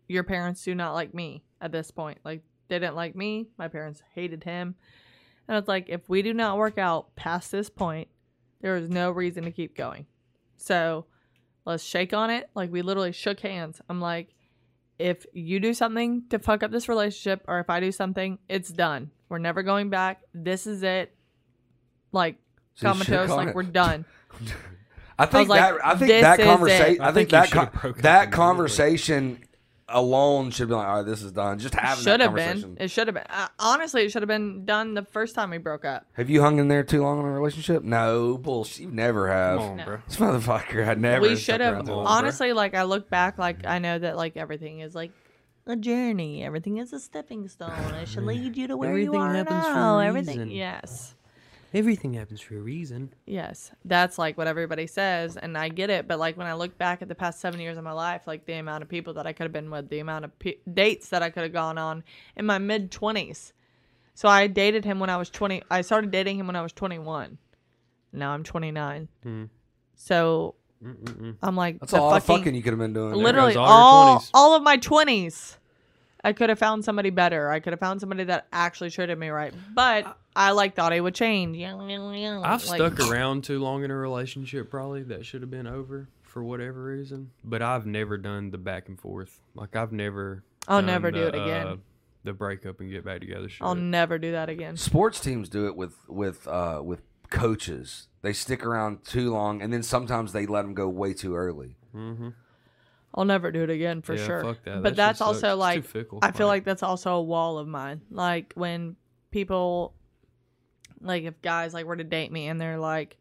[0.07, 2.17] Your parents do not like me at this point.
[2.25, 3.45] Like they didn't like me.
[3.59, 4.73] My parents hated him.
[5.47, 8.07] And it's like if we do not work out past this point,
[8.61, 10.05] there is no reason to keep going.
[10.57, 11.05] So,
[11.65, 12.49] let's shake on it.
[12.55, 13.79] Like we literally shook hands.
[13.89, 14.33] I'm like,
[14.97, 18.69] if you do something to fuck up this relationship or if I do something, it's
[18.69, 19.11] done.
[19.29, 20.21] We're never going back.
[20.33, 21.13] This is it.
[22.11, 22.37] Like
[22.75, 23.55] So comatose, like it.
[23.55, 24.05] we're done.
[25.19, 27.01] I think like, that I think this that is conversation it.
[27.01, 29.43] I, I think, think that con- that conversation
[29.89, 31.59] alone should be like, all right, this is done.
[31.59, 32.77] Just having Should have been.
[32.79, 33.23] It should have been.
[33.29, 36.05] Uh, honestly, it should have been done the first time we broke up.
[36.13, 37.83] Have you hung in there too long in a relationship?
[37.83, 38.81] No, bullshit.
[38.81, 39.59] You never have.
[39.59, 39.85] Come on, No.
[39.85, 39.97] bro.
[40.07, 41.21] This motherfucker had never.
[41.21, 41.89] we should have.
[41.89, 45.11] Honestly, like I look back, like I know that like everything is like
[45.65, 46.43] a journey.
[46.43, 47.71] Everything is a stepping stone.
[48.01, 49.99] It should lead you to where Everything you are happens for now.
[49.99, 50.51] a Everything.
[50.51, 51.13] Yes.
[51.73, 53.13] Everything happens for a reason.
[53.25, 56.07] Yes, that's like what everybody says, and I get it.
[56.07, 58.45] But like when I look back at the past seven years of my life, like
[58.45, 61.09] the amount of people that I could have been with, the amount of pe- dates
[61.09, 62.03] that I could have gone on
[62.35, 63.53] in my mid twenties.
[64.13, 65.61] So I dated him when I was twenty.
[65.69, 67.37] I started dating him when I was twenty one.
[68.13, 69.09] Now I'm twenty nine.
[69.23, 69.45] Hmm.
[69.95, 70.55] So
[71.41, 73.13] I'm like That's the a lot of fucking- fucking you could have been doing.
[73.15, 75.57] literally all all all of my twenties.
[76.27, 77.49] I could have found somebody better.
[77.49, 79.53] I could have found somebody that actually treated me right.
[79.73, 81.57] But I like thought he would change.
[81.57, 86.09] I've Like, stuck around too long in a relationship, probably that should have been over
[86.23, 87.31] for whatever reason.
[87.45, 89.39] But I've never done the back and forth.
[89.55, 90.43] Like I've never.
[90.67, 91.67] I'll done never do it again.
[91.67, 91.75] uh,
[92.25, 93.47] the breakup and get back together.
[93.47, 93.61] Shit.
[93.61, 94.75] I'll never do that again.
[94.75, 98.09] Sports teams do it with with uh, with coaches.
[98.21, 101.77] They stick around too long, and then sometimes they let them go way too early.
[103.15, 104.41] I'll never do it again for Yeah, sure.
[104.43, 104.71] fuck that.
[104.75, 105.27] That But shit that's sucks.
[105.27, 106.19] also It's like fickle.
[106.21, 108.01] I feel like that's also a wall of mine.
[108.11, 108.95] Like when
[109.31, 109.93] people
[111.01, 113.17] like if guys like were to date me and they're like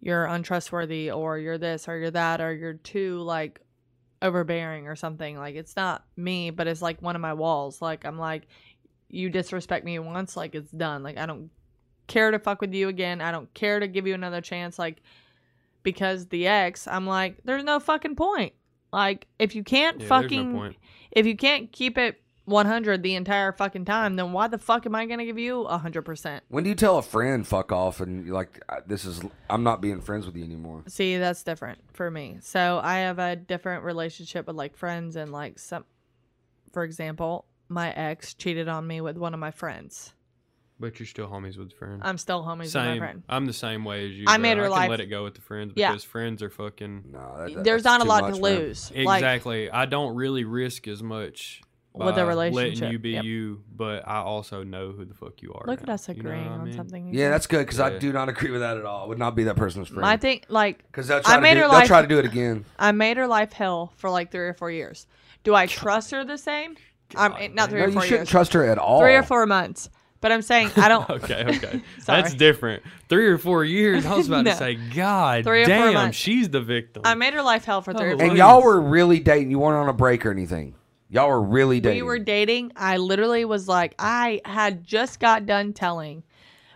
[0.00, 3.60] you're untrustworthy or you're this or you're that or you're too like
[4.22, 8.04] overbearing or something like it's not me but it's like one of my walls like
[8.04, 8.48] i'm like
[9.08, 11.50] you disrespect me once like it's done like i don't
[12.06, 15.00] care to fuck with you again i don't care to give you another chance like
[15.82, 18.52] because the ex i'm like there's no fucking point
[18.92, 20.76] like if you can't Yeah, there's no fucking
[21.12, 24.94] if you can't keep it 100 the entire fucking time then why the fuck am
[24.94, 28.34] i gonna give you 100% When do you tell a friend fuck off and you're
[28.34, 30.82] like this is I'm not being friends with you anymore?
[30.88, 32.38] See, that's different for me.
[32.40, 35.84] So I have a different relationship with like friends and like some
[36.72, 40.14] for example, my ex cheated on me with one of my friends.
[40.80, 42.00] But you're still homies with friends.
[42.02, 42.98] I'm still homies with my same.
[42.98, 43.22] friend.
[43.28, 44.24] I'm the same way as you.
[44.26, 44.42] I bro.
[44.42, 45.90] made her I can life- let it go with the friends Yeah.
[45.90, 47.04] because friends are fucking.
[47.12, 48.90] No, that, that- There's not a lot much, to lose.
[48.96, 49.70] Like Exactly.
[49.70, 51.60] I don't really risk as much
[51.92, 53.24] With a by relationship, letting you be yep.
[53.24, 55.64] you, but I also know who the fuck you are.
[55.66, 55.92] look at now.
[55.94, 56.72] us You know agreeing I on mean?
[56.74, 57.12] something.
[57.12, 59.04] Yeah, that's good because I do not agree with that at all.
[59.04, 60.06] I would not be that person's friend.
[60.06, 62.24] I think like Because they'll I made do, her they'll life- try to do it
[62.24, 62.64] again.
[62.78, 65.06] I made her life hell for like 3 or 4 years.
[65.44, 66.76] Do I trust her the same?
[67.16, 68.28] I'm eh, not 3 No, or you shouldn't years.
[68.30, 69.00] trust her at all.
[69.00, 69.90] 3 or 4 months.
[70.20, 71.82] But I'm saying I don't okay, okay.
[72.00, 72.22] Sorry.
[72.22, 72.82] That's different.
[73.08, 74.04] Three or four years.
[74.04, 74.50] I was about No.
[74.52, 76.18] to say, God Three or damn, months.
[76.18, 77.02] she's the victim.
[77.06, 78.38] I made her life hell for 3 or Oh, And years.
[78.38, 79.50] y'all were really dating.
[79.50, 80.74] You weren't on a break or anything.
[81.08, 81.96] Y'all were really dating.
[81.98, 86.22] we were dating i literally was like i had just got done telling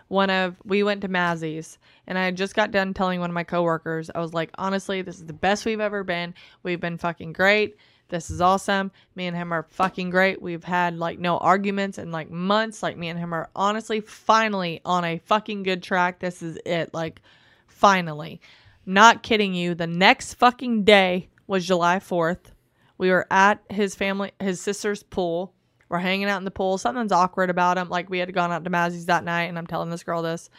[0.09, 3.33] one of we went to mazzy's and i had just got done telling one of
[3.33, 6.97] my coworkers i was like honestly this is the best we've ever been we've been
[6.97, 7.77] fucking great
[8.09, 12.11] this is awesome me and him are fucking great we've had like no arguments in
[12.11, 16.41] like months like me and him are honestly finally on a fucking good track this
[16.41, 17.21] is it like
[17.67, 18.39] finally
[18.85, 22.51] not kidding you the next fucking day was july 4th
[22.97, 25.53] we were at his family, his sister's pool.
[25.89, 26.77] We're hanging out in the pool.
[26.77, 27.89] Something's awkward about him.
[27.89, 30.49] Like we had gone out to Mazzy's that night, and I'm telling this girl this.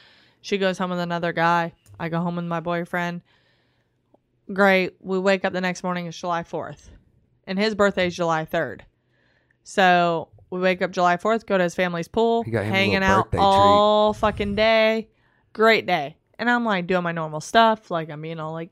[0.43, 1.73] She goes home with another guy.
[1.99, 3.23] I go home with my boyfriend.
[4.53, 4.97] Great.
[5.01, 6.07] We wake up the next morning.
[6.07, 6.91] It's July 4th,
[7.47, 8.81] and his birthday is July 3rd.
[9.65, 12.77] So we wake up July 4th, go to his family's pool, He got him a
[12.77, 13.45] hanging out birthday treat.
[13.45, 15.09] all fucking day.
[15.53, 16.17] Great day.
[16.39, 18.71] And I'm like doing my normal stuff, like I'm being all like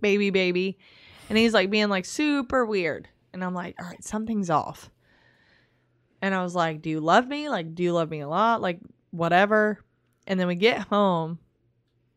[0.00, 0.78] baby, baby.
[1.28, 3.08] And he's like being like super weird.
[3.32, 4.90] And I'm like, all right, something's off.
[6.22, 7.48] And I was like, do you love me?
[7.48, 8.60] Like, do you love me a lot?
[8.60, 8.78] Like,
[9.10, 9.80] whatever.
[10.26, 11.38] And then we get home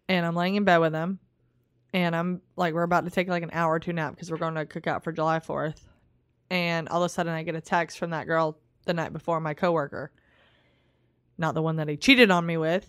[0.07, 1.19] and I'm laying in bed with him.
[1.97, 4.37] And I'm like, we're about to take like an hour or two nap because we're
[4.37, 5.79] going to cook out for July 4th.
[6.51, 9.39] And all of a sudden I get a text from that girl the night before,
[9.39, 10.11] my coworker.
[11.39, 12.87] Not the one that he cheated on me with.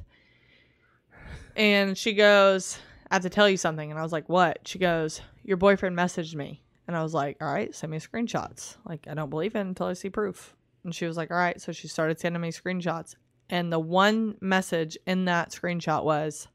[1.57, 2.79] And she goes,
[3.11, 3.91] I have to tell you something.
[3.91, 4.69] And I was like, what?
[4.69, 6.63] She goes, your boyfriend messaged me.
[6.87, 8.77] And I was like, all right, send me screenshots.
[8.85, 10.55] Like, I don't believe it until I see proof.
[10.85, 11.59] And she was like, all right.
[11.59, 13.15] So she started sending me screenshots.
[13.49, 16.47] And the one message in that screenshot was,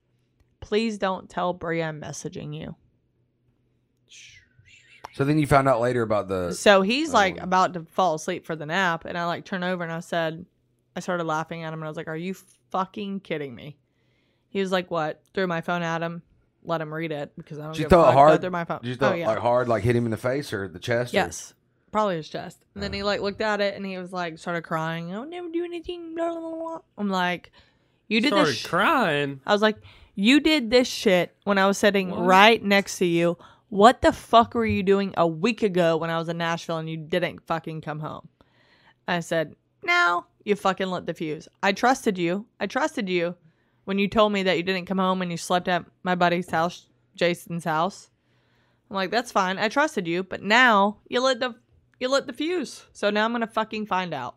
[0.63, 2.76] please don't tell Bria I'm messaging you.
[5.13, 6.54] So then you found out later about the.
[6.54, 7.13] So he's oh.
[7.13, 7.43] like Oh.
[7.43, 9.06] about to fall asleep for the nap.
[9.06, 10.45] And I like turn over and I said,
[10.95, 12.34] I started laughing at him and I was like, are you
[12.71, 13.78] fucking kidding me?
[14.49, 15.21] He was like, what?
[15.34, 16.21] Threw my phone at him,
[16.63, 18.41] let him read it because I don't Did you give throw it hard?
[18.41, 18.80] through my phone.
[18.82, 19.28] Did you throw oh, it yeah.
[19.28, 21.13] like hard, like hit him in the face or the chest?
[21.13, 21.54] or- Yes.
[21.91, 22.63] Probably his chest.
[22.73, 22.95] And then oh.
[22.95, 25.13] he like looked at it and he was like started crying.
[25.13, 26.15] I'll never do anything.
[26.15, 26.80] Blah, blah, blah, blah.
[26.97, 27.52] I'm like,
[28.08, 28.58] you did started this.
[28.58, 29.41] sh-" crying.
[29.45, 29.78] I was like,
[30.15, 32.26] you did this shit when I was sitting What?
[32.26, 33.38] right next to you.
[33.69, 36.89] What the fuck were you doing a week ago when I was in Nashville and
[36.89, 38.28] you didn't fucking come home?
[39.08, 41.47] I said, now you fucking lit the fuse.
[41.62, 42.45] I trusted you.
[42.60, 43.36] I trusted you
[43.86, 46.49] when you told me that you didn't come home and you slept at my buddy's
[46.49, 48.10] house, Jason's house.
[48.89, 49.58] I'm like, that's fine.
[49.58, 51.56] I trusted you, but now you lit the
[51.99, 52.86] you lit the fuse.
[52.93, 54.36] So now I'm gonna fucking find out.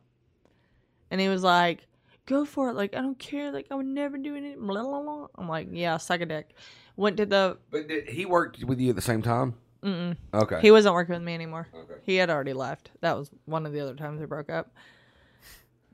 [1.11, 1.87] And he was like,
[2.27, 2.75] go for it.
[2.75, 3.51] Like, I don't care.
[3.51, 4.67] Like, I would never do anything.
[4.67, 5.27] Blah, blah, blah.
[5.37, 6.55] I'm like, yeah, suck a dick.
[6.97, 7.57] Went to the.
[7.71, 9.55] But did, he worked with you at the same time.
[9.83, 10.17] Mm-mm.
[10.35, 10.61] Okay.
[10.61, 11.69] He wasn't working with me anymore.
[11.75, 12.01] Okay.
[12.03, 12.91] He had already left.
[13.01, 14.75] That was one of the other times we broke up.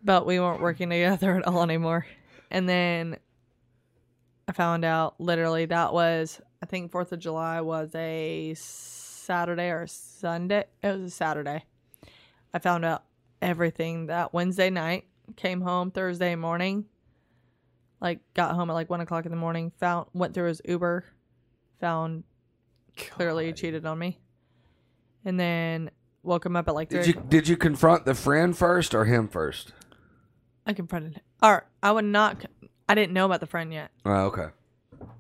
[0.02, 2.06] But we weren't working together at all anymore.
[2.50, 3.18] And then
[4.48, 9.86] I found out literally that was, I think 4th of July was a Saturday or
[9.86, 10.64] Sunday.
[10.82, 11.64] It was a Saturday.
[12.54, 13.04] I found out
[13.40, 15.04] everything that Wednesday night.
[15.36, 16.86] Came home Thursday morning.
[18.00, 19.72] Like, got home at like 1 o'clock in the morning.
[19.78, 21.04] Found, went through his Uber.
[21.80, 22.24] Found
[22.96, 24.18] clearly he cheated on me.
[25.24, 25.90] And then
[26.22, 29.28] woke him up at like Did you did you confront the friend first or him
[29.28, 29.72] first?
[30.66, 31.22] I confronted him.
[31.42, 32.44] Or I would not.
[32.88, 33.90] I didn't know about the friend yet.
[34.04, 34.48] Oh, okay.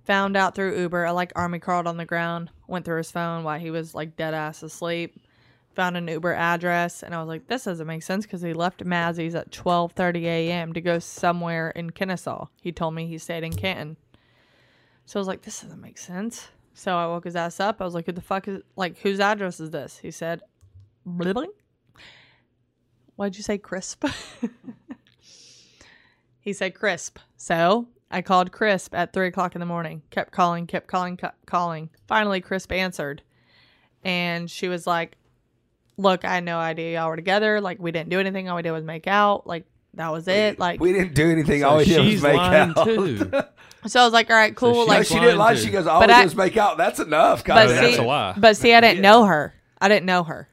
[0.04, 1.06] Found out through Uber.
[1.06, 2.50] I like army crawled on the ground.
[2.66, 5.20] went through his phone while he was like dead ass asleep.
[5.74, 8.84] Found an Uber address, and I was like, "This doesn't make sense" because he left
[8.84, 10.72] Mazzy's at 12:30 a.m.
[10.74, 12.46] to go somewhere in Kennesaw.
[12.60, 13.96] He told me he stayed in Canton,
[15.06, 17.80] so I was like, "This doesn't make sense." So I woke his ass up.
[17.80, 20.42] I was like, "Who the fuck is like whose address is this?" He said,
[21.06, 21.46] "Blah, blah."
[23.16, 24.04] "Why'd you say crisp?"
[26.40, 27.18] he said crisp.
[27.36, 30.02] So I called Crisp at three o'clock in the morning.
[30.10, 31.88] Kept calling, kept calling, calling.
[32.06, 33.22] Finally, Crisp answered,
[34.04, 35.16] and she was like,
[35.96, 37.60] "Look, I had no idea y'all were together.
[37.60, 38.48] Like, we didn't do anything.
[38.48, 39.46] All we did was make out.
[39.46, 40.58] Like, that was it.
[40.58, 41.60] Like, we didn't do anything.
[41.60, 42.84] So all we did was she's make lying out.
[42.84, 43.30] too.
[43.86, 44.72] so I was like, all right, cool.
[44.72, 45.44] she- No, like, she didn't lie.
[45.52, 46.78] lying She goes, all But we I- did was make out.
[46.78, 47.40] That's enough.
[47.44, 48.34] but God, see, that's a lie.
[48.38, 49.54] but see, I didn't know her.
[49.80, 50.48] I didn't know her.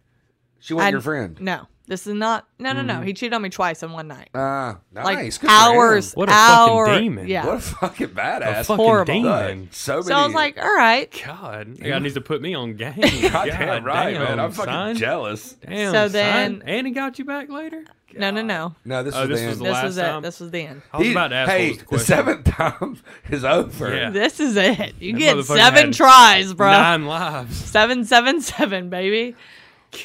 [0.60, 1.38] she wasn't I- your friend.
[1.39, 2.47] No, this is not.
[2.60, 3.02] No, no, no.
[3.02, 4.30] He cheated on me twice in one night.
[4.34, 5.04] Uh, nice.
[5.06, 5.49] Like Good for him.
[5.52, 6.13] hours.
[6.13, 7.28] What a fucking hour- demon.
[7.28, 7.45] Yeah.
[7.45, 8.65] What a fucking A badass.
[8.67, 9.13] fucking horrible.
[9.13, 9.69] demon.
[9.71, 10.04] So many.
[10.06, 11.21] so I was like, all right.
[11.25, 12.93] God, that guy needs to put me on game.
[13.32, 14.39] God damn right, damn, man.
[14.39, 14.95] I'm fucking son.
[14.95, 15.54] jealous.
[15.67, 15.91] Damn.
[15.91, 16.12] So son.
[16.13, 17.84] then- and he got you back later.
[18.15, 18.75] No, no, no.
[18.86, 19.60] No, this Oh, is this the was end.
[19.60, 20.02] the This last was it.
[20.02, 20.21] time?
[20.23, 20.82] This was the end.
[20.93, 21.52] I was He- about to ask.
[21.52, 22.06] hey, was the, the question.
[22.08, 22.97] seventh time
[23.30, 23.95] is over.
[23.95, 24.10] Yeah.
[24.10, 24.95] This is it.
[24.99, 26.71] You That get motherfucker seven had tries, bro.
[26.71, 27.56] Nine lives.
[27.58, 29.36] Seven, seven, seven, baby.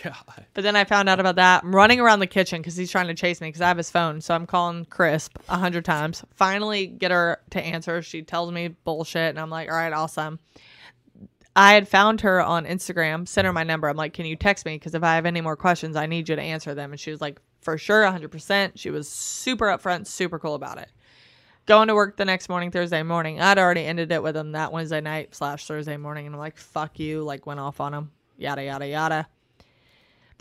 [0.03, 0.47] God.
[0.55, 1.65] But then I found out about that.
[1.65, 3.91] I'm running around the kitchen because he's trying to chase me because I have his
[3.91, 4.21] phone.
[4.21, 6.25] So I'm calling Crisp a hundred times.
[6.35, 8.03] Finally, get her to answer.
[8.03, 10.39] She tells me bullshit, and I'm like, all right, awesome.
[11.57, 13.89] I had found her on Instagram, sent her my number.
[13.89, 14.75] I'm like, can you text me?
[14.75, 16.91] Because if I have any more questions, I need you to answer them.
[16.91, 18.73] And she was like, for sure, 100%.
[18.75, 20.89] She was super upfront, super cool about it.
[21.67, 23.41] Going to work the next morning, Thursday morning.
[23.41, 26.27] I'd already ended it with him that Wednesday night slash Thursday morning.
[26.27, 27.23] And I'm like, fuck you.
[27.23, 28.11] Like, went off on him.
[28.37, 29.29] Yada, yada, yada.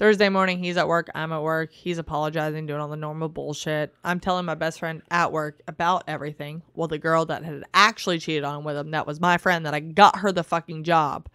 [0.04, 1.10] Thursday morning, he's at work.
[1.16, 1.72] I'm at work.
[1.72, 3.96] He's apologizing, doing all the normal bullshit.
[4.04, 6.62] I'm telling my best friend at work about everything.
[6.74, 9.66] Well, the girl that had actually cheated on him with him, that was my friend
[9.66, 11.30] that I got her the fucking job.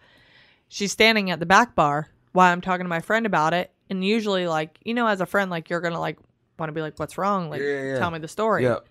[0.67, 3.71] She's standing at the back bar while I'm talking to my friend about it.
[3.89, 6.19] And usually, like, you know, as a friend, like, you're going to, like,
[6.59, 7.49] want to be like, what's wrong?
[7.49, 7.97] Like, yeah, yeah.
[7.97, 8.65] tell me the story.
[8.65, 8.81] Yeah.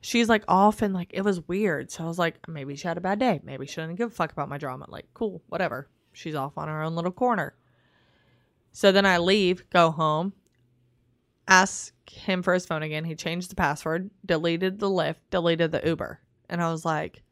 [0.00, 1.92] She's like off and like, it was weird.
[1.92, 3.40] So I was like, maybe she had a bad day.
[3.44, 4.86] Maybe she didn't give a fuck about my drama.
[4.88, 5.88] Like, cool, whatever.
[6.12, 7.54] She's off on her own little corner.
[8.72, 10.32] So then I leave, go home,
[11.48, 13.04] ask him for his phone again.
[13.04, 16.20] He changed the password, deleted the Lyft, deleted the Uber.
[16.48, 17.22] And I was like,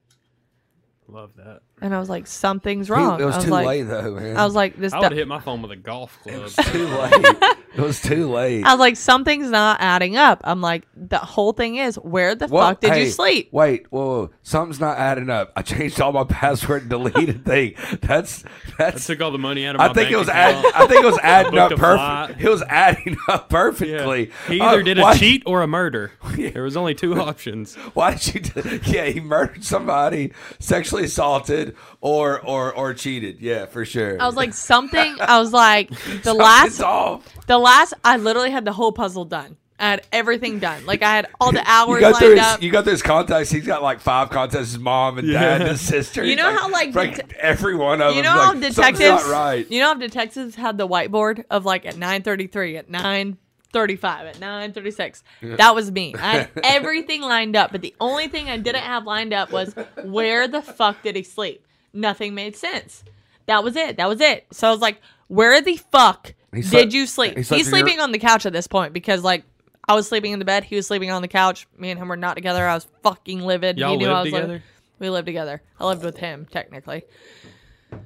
[1.11, 1.61] Love that.
[1.81, 3.19] and I was like, something's He- wrong.
[3.19, 4.37] it was, I was too like, late though, man.
[4.37, 4.93] I was like, this.
[4.93, 6.35] I would hit my phone with a golf club.
[6.35, 7.37] It was too late.
[7.77, 8.65] it was too late.
[8.65, 10.43] I was like, something's not adding up.
[10.45, 12.61] I'm like, the whole thing is, where the What?
[12.63, 13.49] fuck did Hey, you sleep?
[13.53, 15.51] Wait, whoa, whoa, something's not adding up.
[15.57, 17.75] I changed all my password and deleted thing.
[18.03, 19.07] That's I that's.
[19.07, 20.67] took all the money out of my I think bank it was account.
[20.67, 22.27] add, I think it was adding up a flight.
[22.29, 22.41] perfect.
[22.45, 23.59] It was adding up Yeah.
[23.59, 24.31] perfectly.
[24.47, 26.13] He Uh, either did a why- cheat or a murder.
[26.37, 27.77] There was only two options.
[27.95, 28.63] Why did you?
[28.63, 33.41] Do, yeah, he murdered somebody, sexually assaulted, or or or cheated.
[33.41, 34.21] Yeah, for sure.
[34.21, 35.17] I was like, something.
[35.21, 35.91] I was like,
[36.23, 37.27] the last off.
[37.47, 39.57] The last, I literally had the whole puzzle done.
[39.81, 40.85] I had everything done.
[40.87, 42.63] Like I had all the hours You got lined through his, up.
[42.63, 43.49] you got through his contacts.
[43.51, 46.23] He's got like five contacts: his mom and dad, and his sister.
[46.25, 48.35] You He's know how, like, like det- every one of you them.
[48.35, 49.71] know how like, detectives, not right.
[49.71, 53.39] you know how detectives had the whiteboard of like at nine thirty three, at nine
[53.73, 55.23] thirty five, at nine thirty six.
[55.43, 56.15] That was me.
[56.17, 59.75] I had everything lined up, but the only thing I didn't have lined up was
[60.05, 61.65] where the fuck did he sleep?
[61.93, 63.05] Nothing made sense.
[63.47, 63.97] That was it.
[63.97, 64.47] That was it.
[64.53, 67.31] So I was like, where the fuck He did slept- you sleep?
[67.33, 69.45] he He's in your- sleeping on the couch at this point because like.
[69.91, 70.65] I was sleeping in the bed.
[70.65, 71.67] He was sleeping on the couch.
[71.79, 72.69] Me and him were not together.
[72.69, 73.79] I was fucking livid.
[73.79, 74.47] Y'all he knew I lived was livid.
[74.49, 74.65] together?
[74.99, 75.63] We lived together.
[75.81, 77.05] I lived with him technically.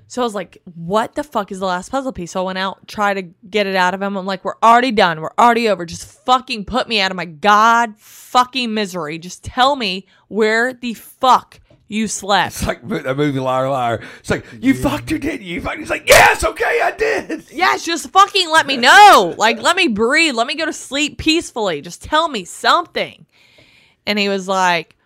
[0.07, 2.33] So I was like, what the fuck is the last puzzle piece?
[2.33, 4.17] So I went out, tried to get it out of him.
[4.17, 5.21] I'm like, we're already done.
[5.21, 5.87] We're already over.
[5.87, 9.19] Just fucking put me out of my god fucking misery.
[9.19, 12.57] Just tell me where the fuck you slept.
[12.57, 14.03] It's like that movie Liar Liar.
[14.21, 15.57] It's like you fucked her, didn't you?
[15.57, 15.79] You fucked.
[15.79, 17.45] He's like, yes, okay, I did.
[17.51, 19.35] Yes, just fucking let me know.
[19.37, 20.35] Like, let me breathe.
[20.35, 21.81] Let me go to sleep peacefully.
[21.83, 23.27] Just tell me something.
[24.07, 24.97] And he was like,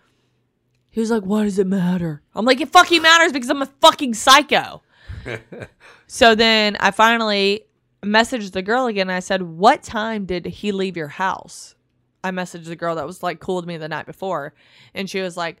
[0.97, 2.23] he was like, why does it matter?
[2.33, 4.81] I'm like, it fucking matters because I'm a fucking psycho.
[6.07, 7.65] so then I finally
[8.03, 9.07] messaged the girl again.
[9.07, 11.75] And I said, what time did he leave your house?
[12.23, 14.55] I messaged the girl that was like cool with me the night before.
[14.95, 15.57] And she was like,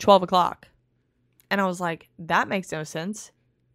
[0.00, 0.68] 12 o'clock.
[1.50, 3.30] And I was like, that makes no sense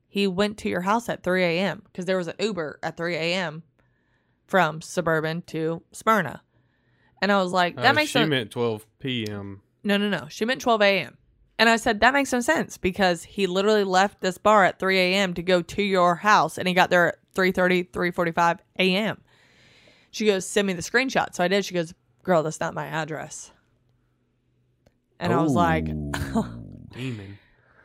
[0.08, 1.82] he went to your house at 3 a.m.
[1.86, 3.63] because there was an Uber at 3 a.m.
[4.45, 6.43] from Suburban to Smyrna.
[7.19, 9.62] And I was like, that Uh, makes she no meant 12 p.m.
[9.84, 10.28] No, no, no.
[10.30, 11.18] She meant 12 a.m.
[11.58, 14.98] And I said, that makes no sense because he literally left this bar at 3
[14.98, 15.34] a.m.
[15.34, 19.22] to go to your house and he got there at 3.30, 3.45 a.m.
[20.12, 21.34] She goes, send me the screenshot.
[21.36, 21.65] So I did.
[21.65, 23.52] She goes, girl, that's not my address.
[25.20, 25.86] And I was like,
[26.94, 27.38] Demon.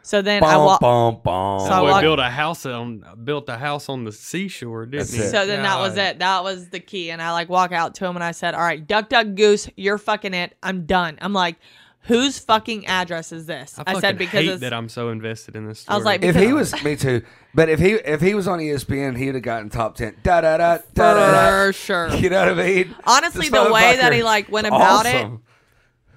[0.02, 0.80] So then I Bum, walk.
[0.80, 1.60] bum, bum.
[1.66, 4.98] So I Boy walk- built a house on built a house on the seashore, didn't
[5.06, 5.20] That's he?
[5.22, 5.30] it.
[5.30, 6.02] So then that was God.
[6.02, 6.18] it.
[6.18, 7.10] That was the key.
[7.10, 9.68] And I like walk out to him and I said, All right, duck, duck, goose,
[9.76, 10.56] you're fucking it.
[10.62, 11.18] I'm done.
[11.22, 11.56] I'm like,
[12.06, 13.78] Whose fucking address is this?
[13.78, 15.94] I, I, said because hate that I'm so invested in this story.
[15.94, 17.22] I was like, If he was, me too.
[17.54, 20.16] But if he if he was on ESPN, he'd have gotten top ten.
[20.22, 21.66] Da da da da da.
[21.66, 22.14] for sure.
[22.14, 22.94] You know what I mean?
[23.06, 25.30] Honestly, This the way that he like went is about it.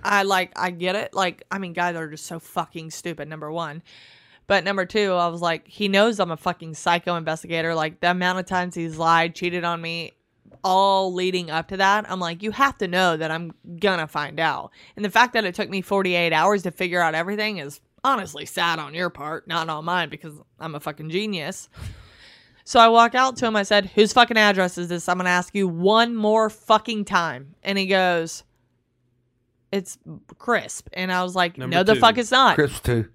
[0.04, 1.14] I like I get it.
[1.14, 3.30] Like I mean, guys are just so fucking stupid.
[3.30, 3.82] Number one,
[4.48, 7.76] but number two, I was like, he knows I'm a fucking psycho investigator.
[7.76, 10.14] Like the amount of times he's lied, cheated on me,
[10.64, 12.10] all leading up to that.
[12.10, 14.72] I'm like, you have to know that I'm gonna find out.
[14.96, 18.46] And the fact that it took me 48 hours to figure out everything is honestly
[18.46, 21.70] sad on your part, not on mine because I'm a fucking genius.
[22.64, 23.56] So I walk out to him.
[23.56, 25.08] I said, "Whose fucking address is this?
[25.08, 28.44] I'm gonna ask you one more fucking time." And he goes,
[29.72, 29.98] "It's
[30.38, 33.10] crisp." And I was like, Number "No, the fuck it's not." Crisp too.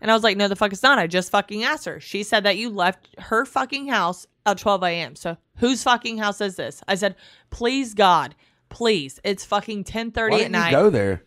[0.00, 2.00] And I was like, "No, the fuck it's not." I just fucking asked her.
[2.00, 5.16] She said that you left her fucking house at 12 a.m.
[5.16, 6.82] So whose fucking house is this?
[6.88, 7.16] I said,
[7.50, 8.34] "Please God,
[8.68, 11.22] please, it's fucking 10:30 Why at didn't you night." go there?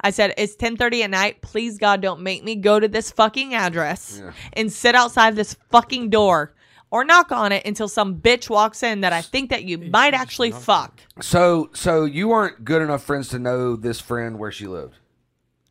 [0.00, 1.42] I said, it's 10:30 at night.
[1.42, 4.32] Please God, don't make me go to this fucking address Yeah.
[4.52, 6.54] and sit outside this fucking door
[6.92, 10.14] or knock on it until some bitch walks in that I think that you might
[10.14, 11.00] actually fuck.
[11.20, 14.94] So so you weren't good enough friends to know this friend where she lived.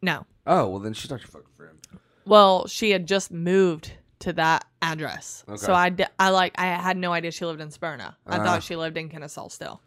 [0.02, 0.26] No.
[0.46, 1.78] Oh well, then she's not your fucking friend.
[2.26, 5.44] Well, she had just moved to that address.
[5.48, 5.58] Okay.
[5.58, 8.18] So I, I like I had no idea she lived in Smyrna.
[8.26, 8.44] I Ah.
[8.44, 9.82] thought she lived in Kennesaw still.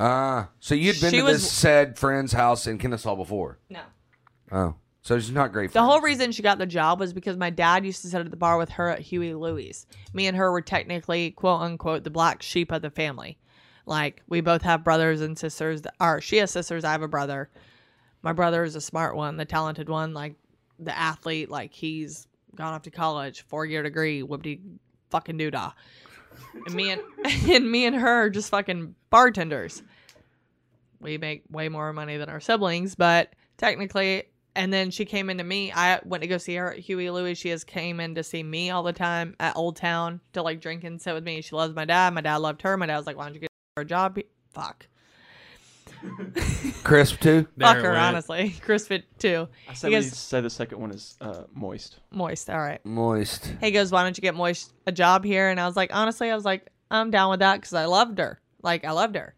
[0.00, 3.58] Ah, so you'd been She to was- this said friend's house in Kennesaw before.
[3.70, 3.80] No.
[4.50, 5.68] Oh, so she's not great.
[5.70, 5.86] The friends.
[5.90, 8.36] whole reason she got the job was because my dad used to sit at the
[8.36, 9.86] bar with her at Huey Luey's.
[10.12, 13.38] Me and her were technically, quote unquote, the black sheep of the family.
[13.86, 15.82] Like, we both have brothers and sisters.
[16.00, 17.50] Or she has sisters, I have a brother.
[18.22, 20.34] My brother is a smart one, the talented one, like
[20.78, 21.50] the athlete.
[21.50, 24.60] Like, he's gone off to college, four year degree, whoopty
[25.10, 25.72] fucking doodah.
[26.66, 27.02] And me and,
[27.48, 29.82] and me and her are just fucking bartenders.
[31.00, 35.44] We make way more money than our siblings, but technically and then she came into
[35.44, 35.72] me.
[35.72, 37.36] I went to go see her at Huey Luey.
[37.36, 40.60] She has came in to see me all the time at Old Town to like
[40.60, 41.40] drink and sit with me.
[41.40, 42.14] She loves my dad.
[42.14, 42.76] My dad loved her.
[42.76, 44.18] My dad was like, "Why don't you get her a job?"
[44.52, 44.86] Fuck,
[46.84, 47.46] crisp too.
[47.56, 47.96] There fuck her.
[47.96, 49.48] Honestly, Chris fit too.
[49.68, 52.00] I said He we goes- say the second one is uh, moist.
[52.10, 52.50] Moist.
[52.50, 52.84] All right.
[52.84, 53.52] Moist.
[53.60, 56.30] He goes, "Why don't you get Moist a job here?" And I was like, honestly,
[56.30, 58.40] I was like, I'm down with that because I loved her.
[58.62, 59.34] Like I loved her.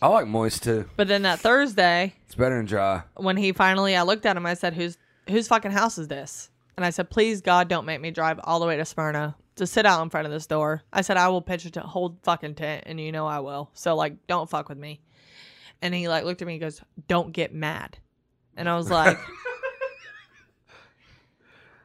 [0.00, 0.88] I like moist too.
[0.96, 3.02] But then that Thursday, It's better than dry.
[3.16, 4.96] when he finally I looked at him, I said, Whose
[5.28, 6.50] whose fucking house is this?
[6.76, 9.66] And I said, Please God don't make me drive all the way to Smyrna to
[9.66, 10.84] sit out in front of this door.
[10.92, 13.70] I said, I will pitch a t- whole fucking tent and you know I will.
[13.74, 15.00] So like don't fuck with me.
[15.82, 17.98] And he like looked at me and goes, Don't get mad.
[18.56, 19.18] And I was like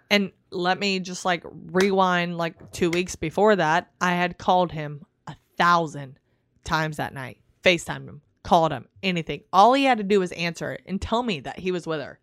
[0.10, 3.92] And let me just like rewind like two weeks before that.
[4.00, 6.20] I had called him a thousand
[6.64, 7.40] times that night.
[7.64, 9.42] FaceTimed him, called him, anything.
[9.52, 12.00] All he had to do was answer it and tell me that he was with
[12.02, 12.20] her.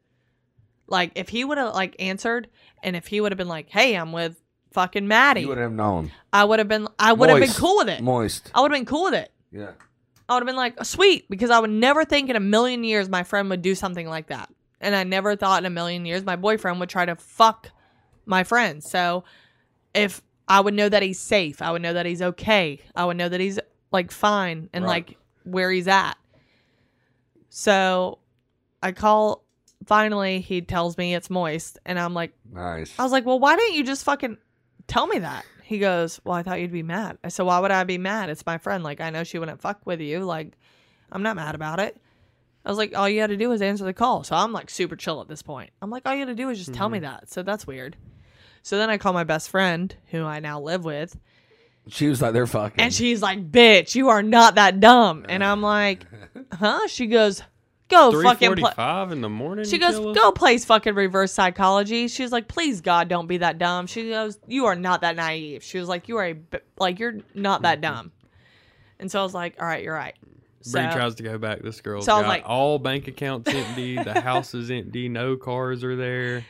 [0.87, 2.49] Like if he would have like answered
[2.83, 4.41] and if he would have been like, Hey, I'm with
[4.73, 6.13] fucking Maddie, You would have known.
[6.33, 7.59] I would have been I would have been Moist.
[7.59, 8.03] cool with it.
[8.03, 8.51] Moist.
[8.55, 9.33] I would have been cool with it.
[9.51, 9.73] Yeah.
[10.31, 13.09] I would have been like, sweet, because I would never think in a million years
[13.09, 14.49] my friend would do something like that.
[14.81, 17.69] And I never thought in a million years my boyfriend would try to fuck
[18.25, 18.83] my friend.
[18.83, 19.25] So
[19.93, 23.17] if I would know that he's safe, I would know that he's okay, I would
[23.17, 23.59] know that he's
[23.93, 25.09] like fine and Right.
[25.09, 26.15] like where he's at.
[27.49, 28.19] So
[28.83, 29.45] I call,
[29.87, 31.79] finally, he tells me it's moist.
[31.85, 32.93] And I'm like, Nice.
[32.99, 34.39] I was like, well, why didn't you just fucking
[34.87, 35.45] tell me that?
[35.71, 37.19] He goes, well, I thought you'd be mad.
[37.23, 38.29] I said, why would I be mad?
[38.29, 38.83] It's my friend.
[38.83, 40.25] Like, I know she wouldn't fuck with you.
[40.25, 40.59] Like,
[41.13, 41.97] I'm not mad about it.
[42.65, 44.25] I was like, all you had to do was answer the call.
[44.25, 45.71] So I'm like super chill at this point.
[45.81, 47.05] I'm like, all you had to do was just tell me mm-hmm.
[47.05, 47.31] that.
[47.31, 47.97] So that's weird.
[48.63, 51.17] So then I call my best friend, who I now live with,
[51.87, 52.81] She was like, they're fucking.
[52.83, 55.25] and she's like, bitch, you are not that dumb.
[55.29, 55.53] And uh.
[55.53, 56.05] I'm like,
[56.53, 56.89] huh?
[56.89, 57.45] She goes,
[57.91, 58.63] go fucking play.
[58.63, 59.65] forty-five in the morning.
[59.67, 60.15] She goes, Killa?
[60.15, 62.09] go place fucking reverse psychology.
[62.09, 63.87] She's like, please God, don't be that dumb.
[63.87, 65.63] She goes, you are not that naive.
[65.63, 66.37] She was like, you are a
[66.79, 67.95] like you're not that mm-hmm.
[67.95, 68.13] dumb.
[68.99, 70.15] And so I was like, all right, you're right.
[70.23, 71.63] Bree So, tries to go back.
[71.63, 73.97] This girl's So I was got like- all bank accounts empty.
[73.97, 75.09] the house is empty.
[75.09, 76.45] No cars are there.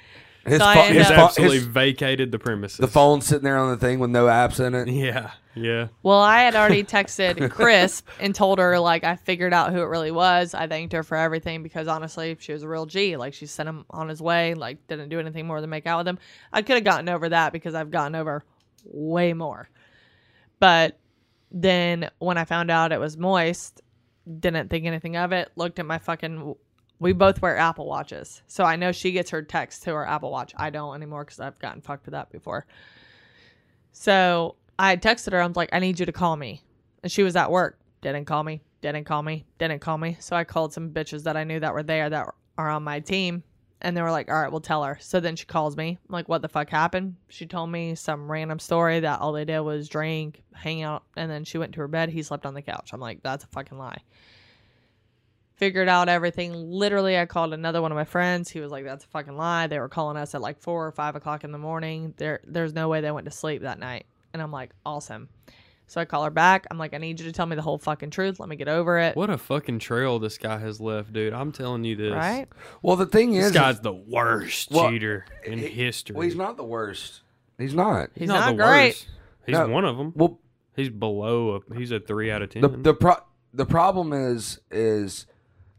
[0.47, 2.79] His, So I pho- his, Absolutely his- vacated the premises.
[2.79, 4.89] the phone sitting there on the thing with no apps in it.
[4.89, 5.89] Yeah, yeah.
[6.03, 9.87] well, I had already texted Crisp and told her like I figured out who it
[9.87, 10.55] really was.
[10.55, 13.17] I thanked her for everything because honestly, she was a real G.
[13.17, 14.55] Like she sent him on his way.
[14.55, 16.19] Like didn't do anything more than make out with him.
[16.53, 18.45] I could have gotten over that because I've gotten over
[18.85, 19.69] way more.
[20.59, 20.99] But
[21.51, 23.81] then when I found out it was moist,
[24.39, 25.51] didn't think anything of it.
[25.57, 26.55] Looked at my fucking
[27.01, 30.31] we both wear Apple watches, so I know she gets her text to her Apple
[30.31, 30.53] Watch.
[30.57, 32.67] I don't anymore because I've gotten fucked with that before.
[33.93, 35.41] So I texted her.
[35.41, 36.63] I was like, I need you to call me,
[37.03, 37.81] and she was at work.
[38.03, 38.61] Didn't call me.
[38.83, 39.47] Didn't call me.
[39.59, 40.19] Didn't call me.
[40.21, 42.27] So I called some bitches that I knew that were there that
[42.59, 43.45] are on my team,
[43.81, 45.99] and they were like, "All right, we'll tell her." So then she calls me.
[46.07, 49.47] I'm like, "What the fuck happened?" She told me some random story that all they
[49.47, 52.11] did was drink, hang out, and then she went to her bed.
[52.11, 52.91] He slept on the couch.
[52.93, 54.03] I'm like, "That's a fucking lie."
[55.61, 56.55] Figured out everything.
[56.55, 58.49] Literally, I called another one of my friends.
[58.51, 60.91] He was like, "That's a fucking lie." They were calling us at like four or
[60.91, 62.15] five o'clock in the morning.
[62.17, 64.07] There, there's no way they went to sleep that night.
[64.33, 65.29] And I'm like, "Awesome."
[65.87, 66.67] So I call her back.
[66.71, 68.41] I'm like, "I need you to tell me the whole fucking truth.
[68.41, 71.35] Let me get over it." What a fucking trail this guy has left, dude.
[71.35, 72.15] I'm telling you this.
[72.15, 72.47] Right?
[72.81, 76.15] Well, the thing is This is, guy's the worst Well, cheater in history.
[76.17, 77.21] well, he's not the worst.
[77.59, 78.09] He's not.
[78.15, 78.87] He's not great.
[78.95, 79.07] worst.
[79.45, 79.69] He's No.
[79.69, 80.13] one of them.
[80.17, 80.39] Well,
[80.75, 81.75] He's below a.
[81.75, 82.63] He's a three out of ten.
[82.63, 85.27] the the pro- the problem is is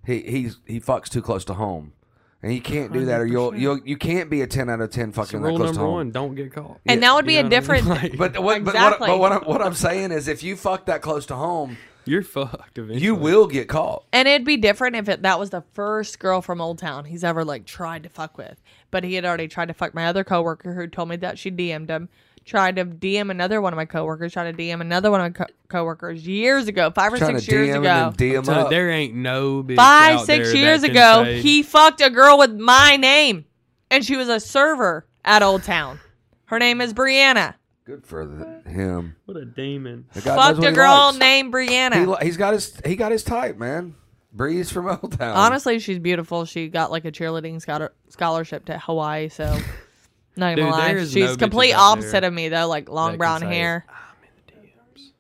[0.06, 1.94] he he's he fucks too close to home,
[2.42, 4.90] and you can't do that, or you'll you'll you can't be a ten out of
[4.90, 5.94] ten fucking that rule close number to home.
[5.94, 6.80] one: don't get caught.
[6.86, 7.82] And that would be You a know what I mean?
[7.84, 7.88] different.
[7.88, 10.86] Like, But what, but, what, but what, I'm, what I'm saying is, if you fuck
[10.88, 12.78] that close to home, you're fucked.
[12.80, 13.04] Eventually.
[13.04, 14.06] you will get caught.
[14.12, 17.24] And it'd be different if it, that was the first girl from Old Town he's
[17.24, 18.60] ever like tried to fuck with.
[18.90, 21.52] But he had already tried to fuck my other coworker who told me that she
[21.52, 22.10] DM'd him.
[22.52, 24.34] Tried to DM another one of my coworkers.
[24.34, 27.46] Tried to DM another one of my co- coworkers years ago, five or Trying six
[27.46, 27.90] to years DM ago.
[28.08, 28.70] and then DM So up.
[28.70, 32.02] there ain't no bitch Five, out six there years that can ago, say- he fucked
[32.02, 33.46] a girl with my name,
[33.90, 36.02] and she was a server at Old Town.
[36.48, 37.54] Her name is Brianna.
[37.86, 39.16] Good for the, him.
[39.24, 40.08] What a demon.
[40.14, 41.18] The guy knows Fucked what a he girl likes.
[41.20, 41.94] named Brianna.
[42.02, 43.96] He, li- he's got his he got his type, man.
[44.34, 45.38] Breeze from Old Town.
[45.38, 46.44] Honestly, she's beautiful.
[46.44, 49.58] She got like a cheerleading scholar- scholarship to Hawaii, so
[50.38, 50.88] not gonna Dude, lie.
[50.88, 53.18] there is She's no complete bitches out opposite of me though, like long that can
[53.20, 53.86] brown say, hair.
[53.90, 54.30] I'm in
[54.64, 54.68] the
[55.02, 55.12] DMs.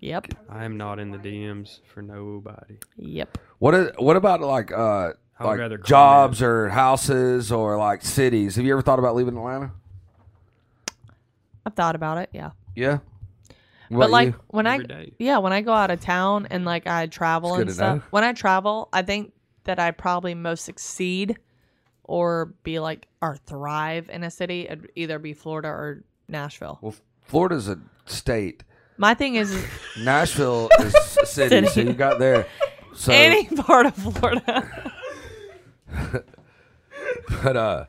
[0.00, 2.76] Yep, I am not in the DMs for nobody.
[2.96, 3.38] yep.
[3.58, 7.76] What is, what about like uh I would rather like call jobs or houses or
[7.78, 8.56] like cities?
[8.56, 9.72] Have you ever thought about leaving Atlanta?
[11.66, 12.30] I've thought about it.
[12.32, 12.98] Yeah, Yeah.
[13.88, 14.40] What but about like you?
[14.48, 15.12] when I Every day.
[15.18, 17.74] yeah when I go out of town and like I travel It's good and to
[17.74, 17.96] stuff.
[17.98, 18.02] know.
[18.10, 19.32] When I travel, I think
[19.64, 21.36] that I probably most succeed
[22.10, 24.66] or be like or thrive in a city.
[24.68, 26.78] It'd either be Florida or Nashville.
[26.82, 28.64] well, Florida's a state.
[28.98, 29.54] My thing is,
[30.00, 32.46] Nashville is a city, so you got there.
[32.94, 34.92] So, any part of Florida,
[37.42, 37.84] but uh,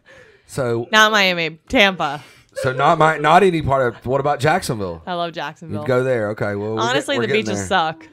[0.46, 2.24] so not Miami, Tampa.
[2.54, 4.06] so not my not any part of.
[4.06, 5.02] What about Jacksonville?
[5.06, 5.82] I love Jacksonville.
[5.82, 6.30] You'd go there.
[6.30, 6.56] Okay.
[6.56, 7.68] Well, we're get- Honestly, we're the getting beaches there.
[7.68, 8.08] suck.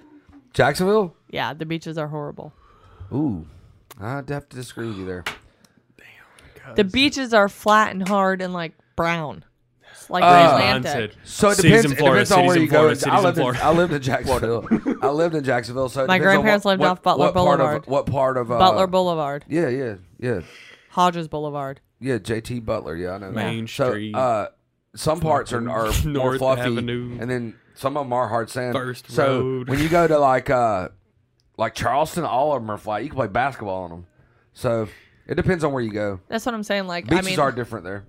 [0.54, 1.14] Jacksonville.
[1.30, 2.52] Yeah, the beaches are horrible.
[3.12, 3.46] Ooh,
[4.00, 5.24] I'd have to disagree with you there.
[6.74, 9.44] The beaches are flat and hard and like brown.
[9.92, 11.12] It's like Uh, Atlantic.
[11.24, 11.84] So it cities depends.
[11.86, 12.98] in it Florida, depends on cities where in you Florida, go.
[12.98, 13.64] cities I in lived, in, Florida.
[13.64, 14.98] I lived in Jacksonville.
[15.02, 15.88] I lived in Jacksonville.
[15.88, 17.82] So it My depends on grandparents what, lived what- off Butler what part Boulevard.
[17.82, 20.40] Of, what part of uh, Butler Boulevard, Yeah, yeah, yeah,
[20.90, 21.80] Hodges Boulevard.
[22.00, 22.18] yeah.
[22.18, 22.96] JT Butler.
[22.96, 23.26] Yeah, I know.
[23.32, 23.34] that.
[23.34, 24.14] Main so, Street.
[24.14, 24.48] Uh,
[24.94, 27.18] some parts are, are more North fluffy, Avenue.
[27.20, 28.74] and then some of them are hard sand.
[28.74, 29.68] First so Road.
[29.68, 30.88] when you go to like uh,
[31.56, 33.02] like Charleston, all of them are flat.
[33.02, 34.06] You can play basketball on them.
[34.54, 34.88] So
[35.28, 36.20] it depends on where you go.
[36.28, 36.86] That's what I'm saying.
[36.86, 38.04] Like, Beaches I mean, are different there.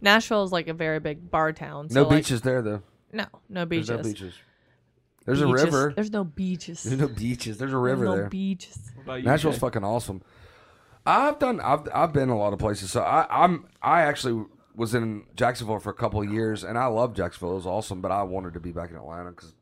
[0.00, 1.88] Nashville is like a very big bar town.
[1.88, 2.82] So No like, beaches there though.
[3.12, 3.90] No, no There's beaches.
[3.90, 4.34] no beaches.
[5.24, 5.92] There's a river.
[5.94, 6.82] There's no beaches.
[6.82, 7.58] There's no beaches.
[7.58, 8.28] There's a There's river no there.
[8.28, 8.90] beaches.
[8.96, 9.60] What about you, Nashville's Jay?
[9.60, 10.22] fucking awesome.
[11.06, 11.60] I've done.
[11.60, 12.90] I've I've been a lot of places.
[12.90, 13.66] So I, I'm.
[13.80, 17.52] I actually was in Jacksonville for a couple of years, and I loved Jacksonville.
[17.52, 19.54] It was awesome, but I wanted to be back in Atlanta because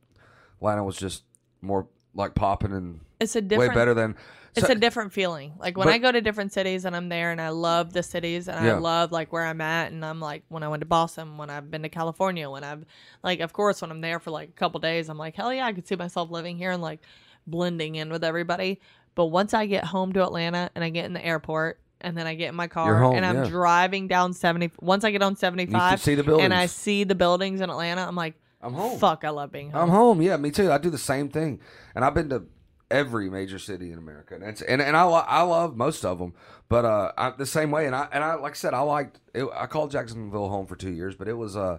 [0.59, 1.25] Atlanta was just
[1.61, 3.71] more like popping and It's a different.
[3.71, 4.17] way better than.
[4.57, 5.53] It's so- a different feeling.
[5.59, 8.03] Like when But- I go to different cities and I'm there and I love the
[8.03, 8.77] cities and Yeah.
[8.77, 11.51] I love like where I'm at and I'm like when I went to Boston, when
[11.51, 12.85] I've been to California, when I've
[13.23, 15.67] like of course when I'm there for like a couple days, I'm like hell yeah,
[15.67, 17.01] I could see myself living here and like
[17.47, 18.81] blending in with everybody.
[19.15, 22.27] But once I get home to Atlanta and I get in the airport and then
[22.27, 23.51] I get in my car home, and I'm yeah.
[23.51, 26.09] driving down 70 once I get on 75
[26.41, 28.99] and I see the buildings in Atlanta, I'm like I'm home.
[28.99, 29.83] fuck, I love being home.
[29.83, 30.23] I'm home.
[30.23, 30.71] Yeah, me too.
[30.73, 31.61] I do the same thing,
[31.95, 32.45] and I've been to
[32.91, 36.19] every major city in America, and it's, and, and I lo- I love most of
[36.19, 36.35] them,
[36.69, 37.87] but uh, I, the same way.
[37.87, 39.21] And I and I like I said, I liked.
[39.35, 41.79] It, I called Jacksonville home for two years, but it was uh,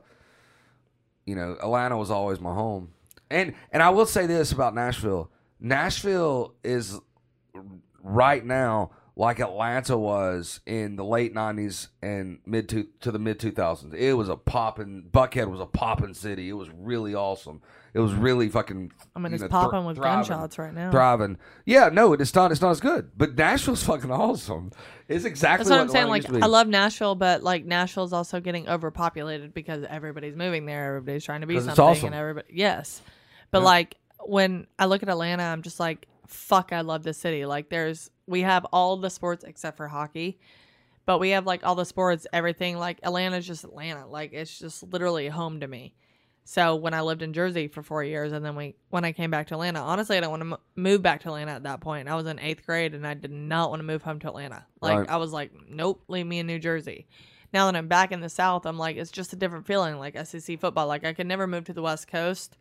[1.25, 2.89] you know, Atlanta was always my home,
[3.29, 5.29] and and I will say this about Nashville.
[5.59, 6.99] Nashville is
[8.03, 13.39] right now like Atlanta was in the late '90s and mid to, to the mid
[13.39, 13.93] 2000s.
[13.93, 15.09] It was a popping.
[15.11, 16.49] Buckhead was a popping city.
[16.49, 17.61] It was really awesome.
[17.93, 18.93] It was really fucking.
[19.15, 20.91] I mean, it's know, popping thr- with thriving, gunshots right now.
[20.91, 21.37] Thriving.
[21.65, 22.51] Yeah, no, it's not.
[22.51, 23.11] It's not as good.
[23.17, 24.71] But Nashville's fucking awesome.
[25.09, 26.07] It's exactly That's what, I'm saying.
[26.07, 26.41] Like, used to be.
[26.41, 30.87] I love Nashville, but like Nashville's also getting overpopulated because everybody's moving there.
[30.87, 32.05] Everybody's trying to be something, awesome.
[32.07, 32.47] and everybody.
[32.53, 33.01] Yes,
[33.51, 37.45] but like when I look at Atlanta, I'm just like, fuck, I love this city.
[37.45, 40.39] Like, there's we have all the sports except for hockey,
[41.05, 42.77] but we have like all the sports, everything.
[42.77, 44.07] Like Atlanta's just Atlanta.
[44.07, 45.93] Like it's just literally home to me.
[46.43, 49.29] So when I lived in Jersey for four years, and then we when I came
[49.29, 51.81] back to Atlanta, honestly, I don't want to m- move back to Atlanta at that
[51.81, 52.07] point.
[52.07, 54.65] I was in eighth grade, and I did not want to move home to Atlanta.
[54.81, 55.09] Like Right.
[55.09, 57.07] I was like, nope, leave me in New Jersey.
[57.53, 59.97] Now that I'm back in the South, I'm like, it's just a different feeling.
[59.99, 62.57] Like SEC football, like I could never move to the West Coast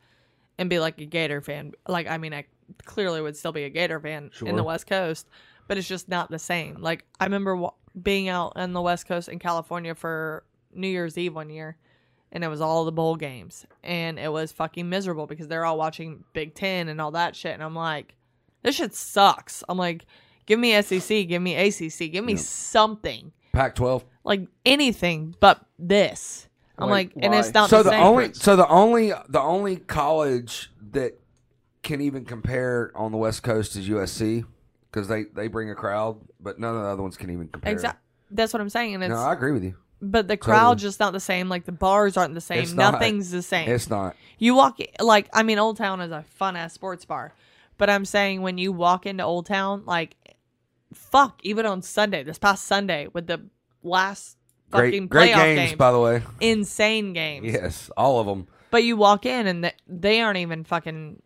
[0.58, 1.72] and be like a Gator fan.
[1.88, 2.44] Like I mean, I
[2.84, 5.26] clearly would still be a Gator fan in the West Coast,
[5.70, 6.78] but it's just not the same.
[6.80, 10.42] Like I remember wa- being out on the West Coast in California for
[10.74, 11.76] New Year's Eve one year,
[12.32, 15.78] and it was all the bowl games, and it was fucking miserable because they're all
[15.78, 18.16] watching Big Ten and all that shit, and I'm like,
[18.64, 19.62] this shit sucks.
[19.68, 20.06] I'm like,
[20.44, 24.02] give me SEC, give me ACC, give me something Pac-12.
[24.24, 26.48] like anything but this.
[26.78, 27.52] I'm Like, like, and it's why?
[27.60, 28.02] not so the, the same.
[28.02, 31.20] only so the only the only college that
[31.84, 34.44] can even compare on the West Coast is USC
[34.91, 37.72] because they they bring a crowd, but none of the other ones can even compare.
[37.72, 38.01] Exactly.
[38.30, 39.74] That's what I'm saying, it's No, I agree with you.
[40.01, 40.76] but the totally.
[40.76, 41.49] just not the same.
[41.49, 42.62] Like the bars aren't the same.
[42.62, 42.93] It's not.
[42.95, 43.68] Nothing's the same.
[43.68, 44.14] It's not.
[44.38, 47.32] You walk like I mean, Old Town is a fun ass sports bar,
[47.76, 50.16] but I'm saying when you walk into Old Town, like,
[50.95, 53.41] fuck, even on Sunday, this past Sunday with the
[53.82, 54.36] last
[54.70, 56.22] fucking Great great playoff games, by the way.
[56.41, 57.53] insane games.
[57.53, 58.47] Yes, all of them.
[58.70, 61.20] But you walk in and th- they aren't even fucking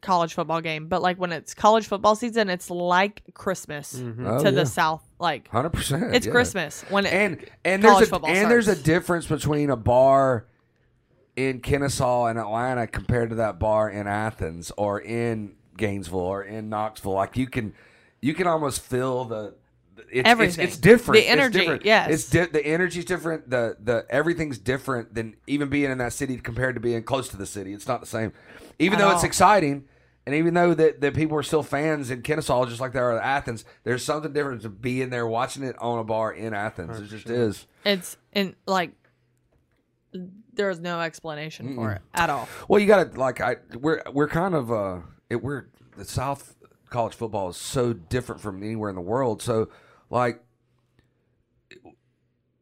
[0.00, 0.88] college football game.
[0.88, 4.26] But like when it's college football season, it's like Christmas mm-hmm.
[4.26, 4.50] Oh, to yeah.
[4.50, 5.02] the South.
[5.18, 6.14] Like Hundred percent.
[6.14, 9.76] it's Christmas when it and and there's a football and there's a difference between a
[9.76, 10.46] bar
[11.36, 16.68] in Kennesaw and Atlanta compared to that bar in Athens or in Gainesville or in
[16.68, 17.12] Knoxville.
[17.12, 17.74] Like you can
[18.20, 19.54] you can almost feel the
[20.10, 20.64] it's, Everything.
[20.64, 21.22] It's, it's different.
[21.22, 21.84] The energy, It's different.
[21.84, 22.10] yes.
[22.10, 23.50] It's di- the energy's different.
[23.50, 27.36] The the everything's different than even being in that city compared to being close to
[27.36, 27.72] the city.
[27.72, 28.32] It's not the same.
[28.78, 29.84] Even At though it's exciting,
[30.26, 33.12] and even though that, that people are still fans in Kennesaw, just like they are
[33.16, 36.98] in Athens, there's something different to being there watching it on a bar in Athens.
[37.00, 37.66] It just is.
[37.84, 38.92] it's in like
[40.52, 42.48] there is no explanation for it at all.
[42.68, 44.98] Well, you got to like I we're we're kind of uh
[45.28, 46.56] it, we're the South
[46.88, 49.40] college football is so different from anywhere in the world.
[49.42, 49.68] So
[50.10, 50.42] like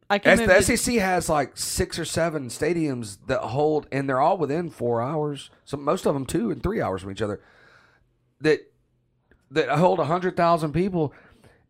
[0.09, 4.19] I can the to- SEC has like six or seven stadiums that hold, and they're
[4.19, 5.51] all within four hours.
[5.65, 7.41] So most of them two and three hours from each other.
[8.41, 8.61] That
[9.51, 11.13] that hold hundred thousand people,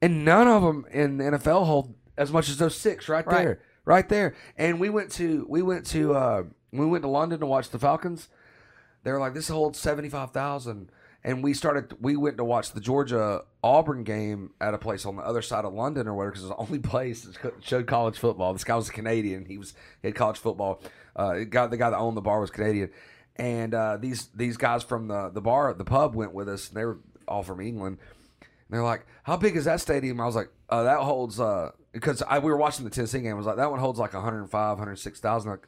[0.02, 3.38] and none of them in the NFL hold as much as those six right, Right.
[3.44, 4.36] there, right there.
[4.58, 7.80] And we went to we went to uh, we went to London to watch the
[7.80, 8.30] Falcons.
[9.04, 10.92] They were like, "This holds seventy five thousand.
[11.24, 11.93] And we started.
[11.99, 15.65] We went to watch the Georgia Auburn game at a place on the other side
[15.65, 18.53] of London or whatever, because it's the only place that showed college football.
[18.53, 19.45] This guy was a Canadian.
[19.45, 20.82] He was he had college football.
[21.15, 22.91] Uh, the guy, that owned the bar was Canadian,
[23.36, 26.70] and uh, these these guys from the the bar, the pub, went with us.
[26.70, 27.97] They were all from England.
[28.39, 31.72] And they're like, "How big is that stadium?" I was like, uh, "That holds." Uh,
[31.91, 33.34] because I, we were watching the Tennessee game.
[33.34, 35.67] I was like, "That one holds like 105, 106,000." Like,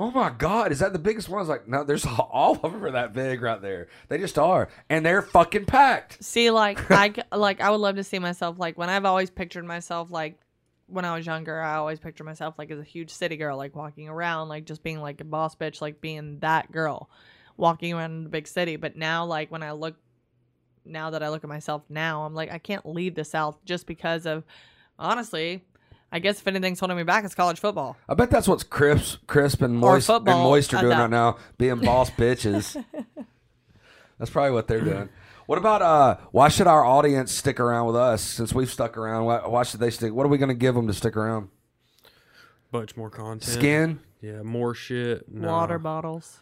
[0.00, 1.38] oh my god, is that the biggest one?
[1.38, 3.88] I was like, "No, there's all of them are that big right there.
[4.08, 8.04] They just are, and they're fucking packed." See, like I like I would love to
[8.04, 10.40] see myself like when I've always pictured myself like
[10.86, 11.60] when I was younger.
[11.60, 14.82] I always pictured myself like as a huge city girl, like walking around, like just
[14.82, 17.10] being like a boss bitch, like being that girl,
[17.58, 18.76] walking around in the big city.
[18.76, 19.96] But now, like when I look,
[20.86, 23.86] now that I look at myself now, I'm like I can't leave the South just
[23.86, 24.44] because of
[24.98, 25.62] honestly.
[26.12, 27.96] I guess if anything's holding me back, it's college football.
[28.08, 31.36] I bet that's what's crisp, crisp and moist and football moist are doing right now,
[31.56, 32.82] being boss bitches.
[34.18, 35.08] That's probably what they're doing.
[35.46, 36.16] What about uh?
[36.30, 39.24] Why should our audience stick around with us since we've stuck around?
[39.24, 40.12] Why, why should they stick?
[40.12, 41.48] What are we going to give them to stick around?
[42.70, 43.42] Bunch more content.
[43.42, 45.28] Skin, Yeah, more shit.
[45.28, 45.48] No.
[45.48, 46.38] Water bottles.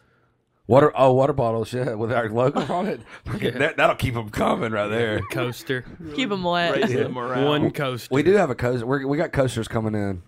[0.69, 0.91] Water.
[0.95, 1.73] Oh, water bottles.
[1.73, 3.01] Yeah, with our logo on it.
[3.25, 5.19] that, that'll keep them coming right there.
[5.31, 5.83] Coaster.
[6.15, 6.75] Keep them wet.
[6.75, 7.45] Raising the morale.
[7.47, 8.13] One coaster.
[8.13, 8.85] We do have a coaster.
[8.85, 10.21] We're, we got coasters coming in,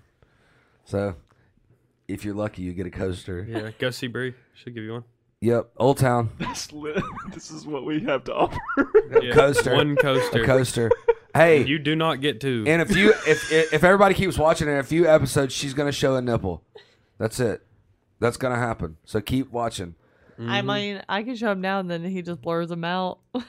[0.84, 1.16] so
[2.08, 3.46] if you're lucky, you get a coaster.
[3.48, 4.34] Yeah, go see Bree.
[4.56, 5.04] She'll give you one.
[5.44, 7.02] Yep, Old Town This, li-
[7.34, 8.60] this is what we have to offer.
[9.24, 9.74] Yeah, coaster.
[9.74, 10.44] One coaster.
[10.44, 10.92] a coaster.
[11.34, 12.64] Hey, You do not get two.
[12.68, 16.16] And if you if if everybody keeps watching in a few episodes, she's gonna show
[16.16, 16.62] a nipple.
[17.18, 17.66] That's it.
[18.20, 18.98] That's gonna happen.
[19.04, 19.96] So keep watching.
[20.50, 20.68] I mm-hmm.
[20.68, 23.20] mean, I can show him now, and then he just blurs them out.
[23.36, 23.39] I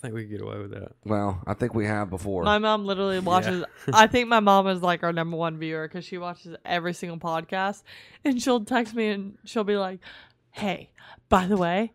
[0.00, 0.92] think we could get away with that.
[1.04, 2.42] Well, I think we have before.
[2.42, 3.64] My mom literally watches.
[3.92, 7.18] I think my mom is like our number one viewer because she watches every single
[7.18, 7.82] podcast,
[8.24, 10.00] and she'll text me and she'll be like,
[10.50, 10.90] "Hey,
[11.30, 11.92] by the way,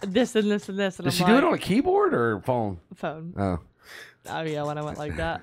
[0.00, 2.14] this and this and this." And Does she I'm do like, it on a keyboard
[2.14, 2.78] or phone?
[2.94, 3.34] phone?
[3.36, 3.58] Oh,
[4.28, 5.42] Oh yeah, when I went like that.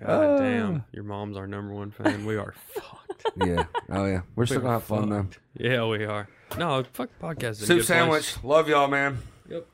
[0.00, 0.38] God Oh.
[0.38, 0.84] damn.
[0.92, 2.24] Your mom's our number one fan.
[2.24, 3.24] We are fucked.
[3.36, 3.64] yeah.
[3.90, 4.22] Oh yeah.
[4.36, 5.26] We're still gonna have fun though.
[5.56, 6.28] Yeah, we are.
[6.58, 7.50] No, fuck podcast.
[7.52, 8.32] is a Soup good sandwich.
[8.34, 8.44] place.
[8.44, 9.18] Love y'all, man.
[9.48, 9.66] Yep.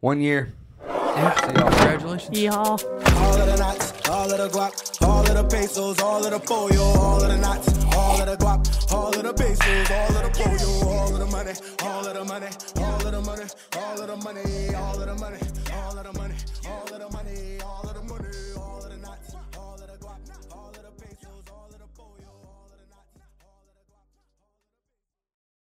[0.00, 0.52] One year.
[0.86, 1.34] Yeah.
[1.34, 1.70] See y'all.
[1.70, 2.38] Congratulations.
[2.40, 2.56] Y'all.
[2.56, 6.40] All of the knots, all of the guap, all of the pesos, all of the
[6.40, 10.22] pollo, all of the knots, all of the guap, all of the pesos, all of
[10.24, 11.52] the pollo, all of the money,
[11.82, 12.48] all of the money,
[12.80, 13.44] all of the money,
[13.76, 15.63] all of the money, all of the money, all of the money, all of the
[15.63, 15.63] money.